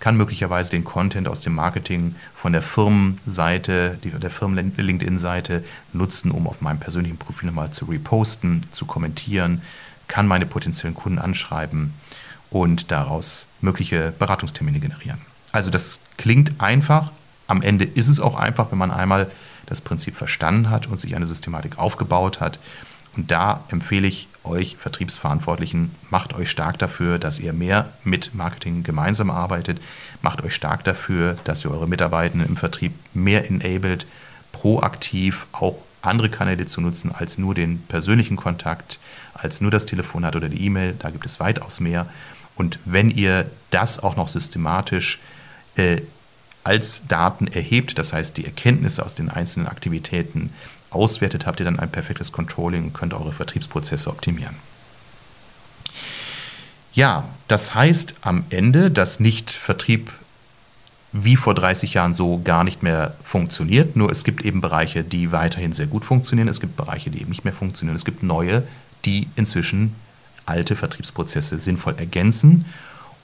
kann 0.00 0.16
möglicherweise 0.16 0.70
den 0.70 0.84
Content 0.84 1.28
aus 1.28 1.40
dem 1.40 1.54
Marketing 1.54 2.16
von 2.34 2.52
der 2.52 2.62
Firmenseite, 2.62 3.98
der 4.02 4.30
Firmen-LinkedIn-Seite 4.30 5.62
nutzen, 5.92 6.30
um 6.30 6.46
auf 6.46 6.60
meinem 6.60 6.80
persönlichen 6.80 7.18
Profil 7.18 7.46
nochmal 7.46 7.70
zu 7.70 7.84
reposten, 7.84 8.62
zu 8.70 8.84
kommentieren, 8.84 9.62
kann 10.08 10.26
meine 10.26 10.46
potenziellen 10.46 10.94
Kunden 10.94 11.18
anschreiben 11.18 11.94
und 12.50 12.90
daraus 12.90 13.48
mögliche 13.60 14.12
Beratungstermine 14.18 14.80
generieren. 14.80 15.20
Also 15.52 15.70
das 15.70 16.00
klingt 16.16 16.60
einfach. 16.60 17.10
Am 17.46 17.62
Ende 17.62 17.84
ist 17.84 18.08
es 18.08 18.20
auch 18.20 18.36
einfach, 18.36 18.70
wenn 18.70 18.78
man 18.78 18.90
einmal 18.90 19.30
das 19.66 19.80
Prinzip 19.80 20.16
verstanden 20.16 20.70
hat 20.70 20.86
und 20.86 20.98
sich 20.98 21.16
eine 21.16 21.26
Systematik 21.26 21.78
aufgebaut 21.78 22.40
hat. 22.40 22.58
Und 23.16 23.30
da 23.30 23.62
empfehle 23.68 24.08
ich 24.08 24.28
euch 24.42 24.76
Vertriebsverantwortlichen, 24.76 25.92
macht 26.10 26.34
euch 26.34 26.50
stark 26.50 26.78
dafür, 26.78 27.18
dass 27.18 27.38
ihr 27.38 27.52
mehr 27.52 27.90
mit 28.02 28.34
Marketing 28.34 28.82
gemeinsam 28.82 29.30
arbeitet. 29.30 29.80
Macht 30.20 30.42
euch 30.42 30.54
stark 30.54 30.84
dafür, 30.84 31.36
dass 31.44 31.64
ihr 31.64 31.70
eure 31.70 31.86
Mitarbeitenden 31.86 32.48
im 32.48 32.56
Vertrieb 32.56 32.92
mehr 33.14 33.48
enabled, 33.48 34.06
proaktiv 34.52 35.46
auch 35.52 35.78
andere 36.06 36.28
Kanäle 36.28 36.66
zu 36.66 36.80
nutzen 36.80 37.12
als 37.12 37.38
nur 37.38 37.54
den 37.54 37.80
persönlichen 37.80 38.36
Kontakt, 38.36 38.98
als 39.34 39.60
nur 39.60 39.70
das 39.70 39.86
Telefonat 39.86 40.36
oder 40.36 40.48
die 40.48 40.64
E-Mail. 40.64 40.94
Da 40.98 41.10
gibt 41.10 41.26
es 41.26 41.40
weitaus 41.40 41.80
mehr. 41.80 42.06
Und 42.56 42.78
wenn 42.84 43.10
ihr 43.10 43.50
das 43.70 43.98
auch 43.98 44.16
noch 44.16 44.28
systematisch 44.28 45.20
äh, 45.76 46.02
als 46.62 47.06
Daten 47.06 47.46
erhebt, 47.46 47.98
das 47.98 48.12
heißt 48.12 48.36
die 48.36 48.44
Erkenntnisse 48.44 49.04
aus 49.04 49.14
den 49.14 49.28
einzelnen 49.28 49.68
Aktivitäten 49.68 50.50
auswertet, 50.90 51.46
habt 51.46 51.60
ihr 51.60 51.64
dann 51.64 51.78
ein 51.78 51.90
perfektes 51.90 52.32
Controlling 52.32 52.84
und 52.84 52.92
könnt 52.94 53.12
eure 53.12 53.32
Vertriebsprozesse 53.32 54.08
optimieren. 54.08 54.54
Ja, 56.94 57.28
das 57.48 57.74
heißt 57.74 58.14
am 58.20 58.44
Ende, 58.50 58.90
dass 58.90 59.18
nicht 59.18 59.50
Vertrieb 59.50 60.12
wie 61.16 61.36
vor 61.36 61.54
30 61.54 61.94
Jahren 61.94 62.12
so 62.12 62.40
gar 62.42 62.64
nicht 62.64 62.82
mehr 62.82 63.14
funktioniert. 63.22 63.94
Nur 63.94 64.10
es 64.10 64.24
gibt 64.24 64.44
eben 64.44 64.60
Bereiche, 64.60 65.04
die 65.04 65.30
weiterhin 65.30 65.72
sehr 65.72 65.86
gut 65.86 66.04
funktionieren. 66.04 66.48
Es 66.48 66.60
gibt 66.60 66.76
Bereiche, 66.76 67.08
die 67.08 67.20
eben 67.20 67.30
nicht 67.30 67.44
mehr 67.44 67.54
funktionieren. 67.54 67.94
Es 67.94 68.04
gibt 68.04 68.24
neue, 68.24 68.64
die 69.04 69.28
inzwischen 69.36 69.94
alte 70.44 70.74
Vertriebsprozesse 70.74 71.56
sinnvoll 71.58 71.94
ergänzen. 71.98 72.64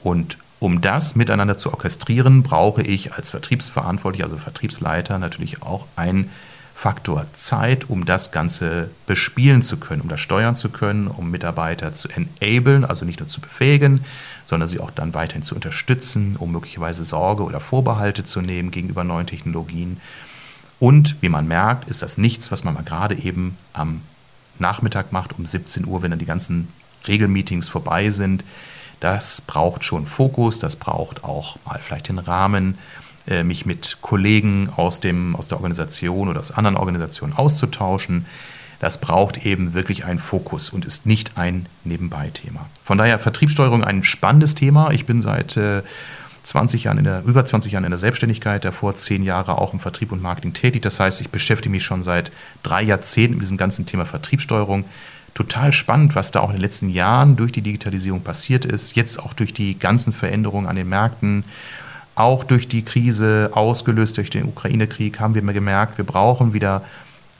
Und 0.05 0.38
um 0.61 0.81
das 0.81 1.16
miteinander 1.16 1.57
zu 1.57 1.72
orchestrieren, 1.72 2.44
brauche 2.44 2.83
ich 2.83 3.12
als 3.14 3.33
Vertriebsverantwortlicher, 3.33 4.24
also 4.24 4.38
Vertriebsleiter, 4.38 5.18
natürlich 5.18 5.62
auch 5.62 5.87
ein 5.96 6.31
Faktor 6.81 7.27
Zeit, 7.35 7.90
um 7.90 8.07
das 8.07 8.33
Ganze 8.33 8.88
bespielen 9.05 9.61
zu 9.61 9.77
können, 9.77 10.01
um 10.01 10.09
das 10.09 10.21
steuern 10.21 10.55
zu 10.55 10.71
können, 10.71 11.09
um 11.09 11.31
Mitarbeiter 11.31 11.93
zu 11.93 12.09
enablen, 12.09 12.87
also 12.87 13.05
nicht 13.05 13.21
nur 13.21 13.29
zu 13.29 13.43
befähigen, 13.43 14.03
sondern 14.47 14.66
sie 14.66 14.81
auch 14.81 14.90
dann 14.90 15.12
weiterhin 15.12 15.43
zu 15.43 15.55
unterstützen, 15.55 16.37
um 16.38 16.53
möglicherweise 16.53 17.05
Sorge 17.05 17.43
oder 17.43 17.61
Vorbehalte 17.61 18.25
zu 18.25 18.40
nehmen 18.40 18.71
gegenüber 18.71 19.05
neuen 19.05 19.27
Technologien. 19.27 20.01
Und 20.79 21.16
wie 21.21 21.29
man 21.29 21.47
merkt, 21.47 21.90
ist 21.90 22.01
das 22.01 22.16
nichts, 22.16 22.51
was 22.51 22.64
man 22.64 22.73
mal 22.73 22.83
gerade 22.83 23.14
eben 23.14 23.59
am 23.75 24.01
Nachmittag 24.59 25.12
macht, 25.12 25.38
um 25.38 25.45
17 25.45 25.87
Uhr, 25.87 26.01
wenn 26.01 26.12
dann 26.12 26.19
die 26.19 26.25
ganzen 26.25 26.69
Regelmeetings 27.07 27.69
vorbei 27.69 28.09
sind. 28.09 28.43
Das 29.01 29.43
braucht 29.43 29.85
schon 29.85 30.07
Fokus, 30.07 30.61
das 30.61 30.77
braucht 30.77 31.25
auch 31.25 31.59
mal 31.66 31.79
vielleicht 31.79 32.09
den 32.09 32.19
Rahmen 32.19 32.79
äh, 33.26 33.42
mich 33.42 33.66
mit 33.66 33.98
Kollegen 34.00 34.70
aus, 34.76 35.00
dem, 35.00 35.37
aus 35.37 35.48
der 35.48 35.59
Organisation 35.59 36.28
oder 36.28 36.40
aus 36.40 36.52
anderen 36.52 36.76
Organisationen 36.76 37.35
auszutauschen. 37.35 38.26
Das 38.80 38.98
braucht 38.98 39.44
eben 39.44 39.74
wirklich 39.74 40.06
einen 40.06 40.18
Fokus 40.18 40.70
und 40.70 40.87
ist 40.87 41.04
nicht 41.04 41.37
ein 41.37 41.66
Nebenbei-Thema. 41.85 42.66
Von 42.83 42.96
daher 42.96 43.18
Vertriebssteuerung 43.18 43.85
ein 43.85 44.02
spannendes 44.02 44.54
Thema. 44.54 44.90
Ich 44.90 45.04
bin 45.04 45.20
seit 45.20 45.56
äh, 45.59 45.83
20 46.42 46.85
Jahren 46.85 46.98
in 46.98 47.04
der, 47.04 47.22
über 47.24 47.44
20 47.44 47.72
Jahren 47.72 47.85
in 47.85 47.90
der 47.90 47.98
Selbstständigkeit, 47.98 48.64
davor 48.64 48.94
zehn 48.94 49.22
Jahre 49.22 49.59
auch 49.59 49.72
im 49.72 49.80
Vertrieb 49.80 50.12
und 50.12 50.22
Marketing 50.22 50.54
tätig. 50.54 50.83
Das 50.83 50.98
heißt, 50.98 51.20
ich 51.20 51.28
beschäftige 51.30 51.70
mich 51.70 51.85
schon 51.85 52.02
seit 52.02 52.33
drei 52.62 52.83
Jahrzehnten 52.83 53.35
mit 53.35 53.42
diesem 53.42 53.59
ganzen 53.59 53.87
Thema 53.87 54.06
Vertriebssteuerung. 54.06 54.85
Total 55.35 55.72
spannend, 55.72 56.14
was 56.14 56.33
da 56.33 56.40
auch 56.40 56.48
in 56.48 56.56
den 56.56 56.62
letzten 56.62 56.88
Jahren 56.88 57.37
durch 57.37 57.52
die 57.52 57.62
Digitalisierung 57.62 58.22
passiert 58.22 58.64
ist, 58.64 58.96
jetzt 58.96 59.20
auch 59.20 59.33
durch 59.33 59.54
die 59.54 59.78
ganzen 59.78 60.12
Veränderungen 60.12 60.66
an 60.66 60.76
den 60.76 60.88
Märkten 60.88 61.44
auch 62.20 62.44
durch 62.44 62.68
die 62.68 62.85
Krise, 62.85 63.50
ausgelöst 63.54 64.18
durch 64.18 64.30
den 64.30 64.44
Ukraine-Krieg, 64.44 65.20
haben 65.20 65.35
wir 65.35 65.42
gemerkt, 65.42 65.96
wir 65.98 66.04
brauchen 66.04 66.52
wieder 66.52 66.83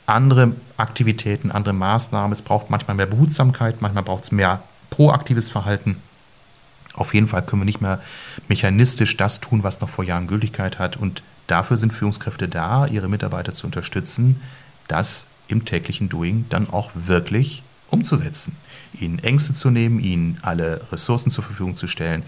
andere 0.07 0.53
Aktivitäten, 0.77 1.51
andere 1.51 1.75
Maßnahmen. 1.75 2.33
Es 2.33 2.43
braucht 2.43 2.71
manchmal 2.71 2.97
mehr 2.97 3.07
Behutsamkeit, 3.07 3.81
manchmal 3.83 4.03
braucht 4.03 4.25
es 4.25 4.33
mehr 4.33 4.63
proaktives 4.89 5.51
Verhalten. 5.51 5.97
Auf 6.95 7.15
jeden 7.15 7.29
Fall 7.29 7.43
können 7.43 7.63
wir 7.63 7.67
nicht 7.67 7.81
mehr 7.81 8.01
mechanistisch 8.49 9.17
das 9.17 9.41
tun, 9.41 9.63
was 9.63 9.81
noch 9.81 9.89
vor 9.89 10.05
Jahren 10.05 10.27
Gültigkeit 10.27 10.79
hat. 10.79 10.97
Und 10.97 11.23
dafür 11.47 11.77
sind 11.77 11.93
Führungskräfte 11.93 12.49
da, 12.49 12.87
ihre 12.87 13.09
Mitarbeiter 13.09 13.53
zu 13.53 13.67
unterstützen, 13.67 14.41
das 14.89 15.27
im 15.47 15.65
täglichen 15.65 16.09
Doing 16.09 16.47
dann 16.49 16.69
auch 16.71 16.91
wirklich 16.95 17.63
umzusetzen. 17.91 18.57
Ihnen 18.99 19.19
Ängste 19.19 19.53
zu 19.53 19.71
nehmen, 19.71 20.01
ihnen 20.01 20.39
alle 20.43 20.81
Ressourcen 20.91 21.31
zur 21.31 21.45
Verfügung 21.45 21.77
zu 21.77 21.87
stellen, 21.87 22.25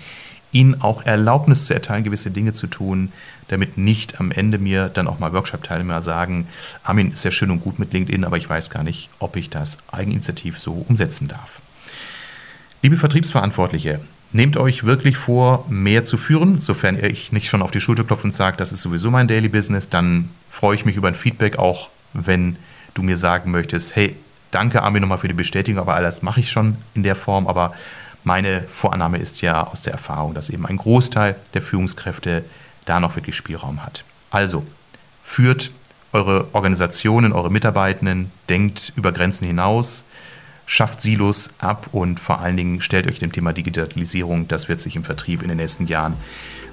ihnen 0.52 0.80
auch 0.82 1.04
Erlaubnis 1.04 1.64
zu 1.64 1.74
erteilen, 1.74 2.04
gewisse 2.04 2.30
Dinge 2.30 2.52
zu 2.52 2.66
tun, 2.66 3.12
damit 3.48 3.78
nicht 3.78 4.20
am 4.20 4.30
Ende 4.30 4.58
mir 4.58 4.88
dann 4.88 5.08
auch 5.08 5.18
mal 5.18 5.32
Workshop-Teilnehmer 5.32 6.02
sagen, 6.02 6.46
Armin, 6.84 7.10
ist 7.10 7.24
ja 7.24 7.30
schön 7.30 7.50
und 7.50 7.60
gut 7.60 7.78
mit 7.78 7.92
LinkedIn, 7.92 8.24
aber 8.24 8.36
ich 8.36 8.48
weiß 8.48 8.70
gar 8.70 8.82
nicht, 8.82 9.08
ob 9.18 9.36
ich 9.36 9.50
das 9.50 9.78
eigeninitiativ 9.90 10.58
so 10.58 10.84
umsetzen 10.88 11.28
darf. 11.28 11.60
Liebe 12.82 12.96
Vertriebsverantwortliche, 12.96 14.00
nehmt 14.32 14.56
euch 14.56 14.84
wirklich 14.84 15.16
vor, 15.16 15.64
mehr 15.68 16.04
zu 16.04 16.18
führen. 16.18 16.60
Sofern 16.60 17.02
ich 17.02 17.32
nicht 17.32 17.48
schon 17.48 17.62
auf 17.62 17.70
die 17.70 17.80
Schulter 17.80 18.04
klopfe 18.04 18.24
und 18.24 18.32
sage, 18.32 18.56
das 18.56 18.72
ist 18.72 18.82
sowieso 18.82 19.10
mein 19.10 19.28
Daily 19.28 19.48
Business, 19.48 19.88
dann 19.88 20.30
freue 20.50 20.74
ich 20.74 20.84
mich 20.84 20.96
über 20.96 21.08
ein 21.08 21.14
Feedback, 21.14 21.58
auch 21.58 21.90
wenn 22.12 22.56
du 22.94 23.02
mir 23.02 23.16
sagen 23.16 23.50
möchtest, 23.50 23.96
hey, 23.96 24.16
danke 24.50 24.82
Armin 24.82 25.02
nochmal 25.02 25.18
für 25.18 25.28
die 25.28 25.34
Bestätigung, 25.34 25.80
aber 25.80 25.94
all 25.94 26.02
das 26.02 26.22
mache 26.22 26.40
ich 26.40 26.50
schon 26.50 26.76
in 26.94 27.02
der 27.02 27.16
Form, 27.16 27.46
aber 27.46 27.74
meine 28.24 28.62
Vorannahme 28.70 29.18
ist 29.18 29.40
ja 29.40 29.66
aus 29.66 29.82
der 29.82 29.92
Erfahrung, 29.92 30.34
dass 30.34 30.50
eben 30.50 30.66
ein 30.66 30.76
Großteil 30.76 31.36
der 31.54 31.62
Führungskräfte 31.62 32.44
da 32.84 33.00
noch 33.00 33.16
wirklich 33.16 33.36
Spielraum 33.36 33.82
hat. 33.82 34.04
Also 34.30 34.64
führt 35.24 35.72
eure 36.12 36.46
Organisationen, 36.52 37.32
eure 37.32 37.50
Mitarbeitenden, 37.50 38.30
denkt 38.48 38.92
über 38.96 39.12
Grenzen 39.12 39.46
hinaus, 39.46 40.04
schafft 40.66 41.00
Silos 41.00 41.50
ab 41.58 41.88
und 41.92 42.20
vor 42.20 42.40
allen 42.40 42.56
Dingen 42.56 42.80
stellt 42.80 43.06
euch 43.06 43.18
dem 43.18 43.32
Thema 43.32 43.52
Digitalisierung, 43.52 44.48
das 44.48 44.68
wird 44.68 44.80
sich 44.80 44.96
im 44.96 45.04
Vertrieb 45.04 45.42
in 45.42 45.48
den 45.48 45.58
nächsten 45.58 45.86
Jahren 45.86 46.14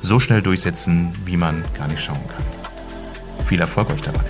so 0.02 0.20
schnell 0.20 0.42
durchsetzen, 0.42 1.14
wie 1.26 1.38
man 1.38 1.64
gar 1.78 1.88
nicht 1.88 2.04
schauen 2.04 2.24
kann. 2.28 3.46
Viel 3.46 3.60
Erfolg 3.60 3.90
euch 3.92 4.02
dabei. 4.02 4.24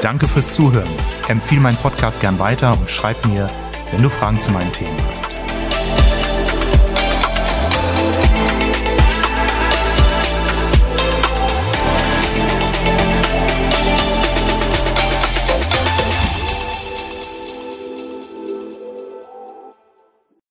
Danke 0.00 0.28
fürs 0.28 0.54
Zuhören. 0.54 0.88
Empfehle 1.28 1.60
meinen 1.60 1.76
Podcast 1.76 2.20
gern 2.20 2.38
weiter 2.38 2.72
und 2.78 2.88
schreib 2.88 3.24
mir, 3.26 3.48
wenn 3.90 4.02
du 4.02 4.08
Fragen 4.08 4.40
zu 4.40 4.52
meinen 4.52 4.72
Themen 4.72 4.96
hast. 5.10 5.27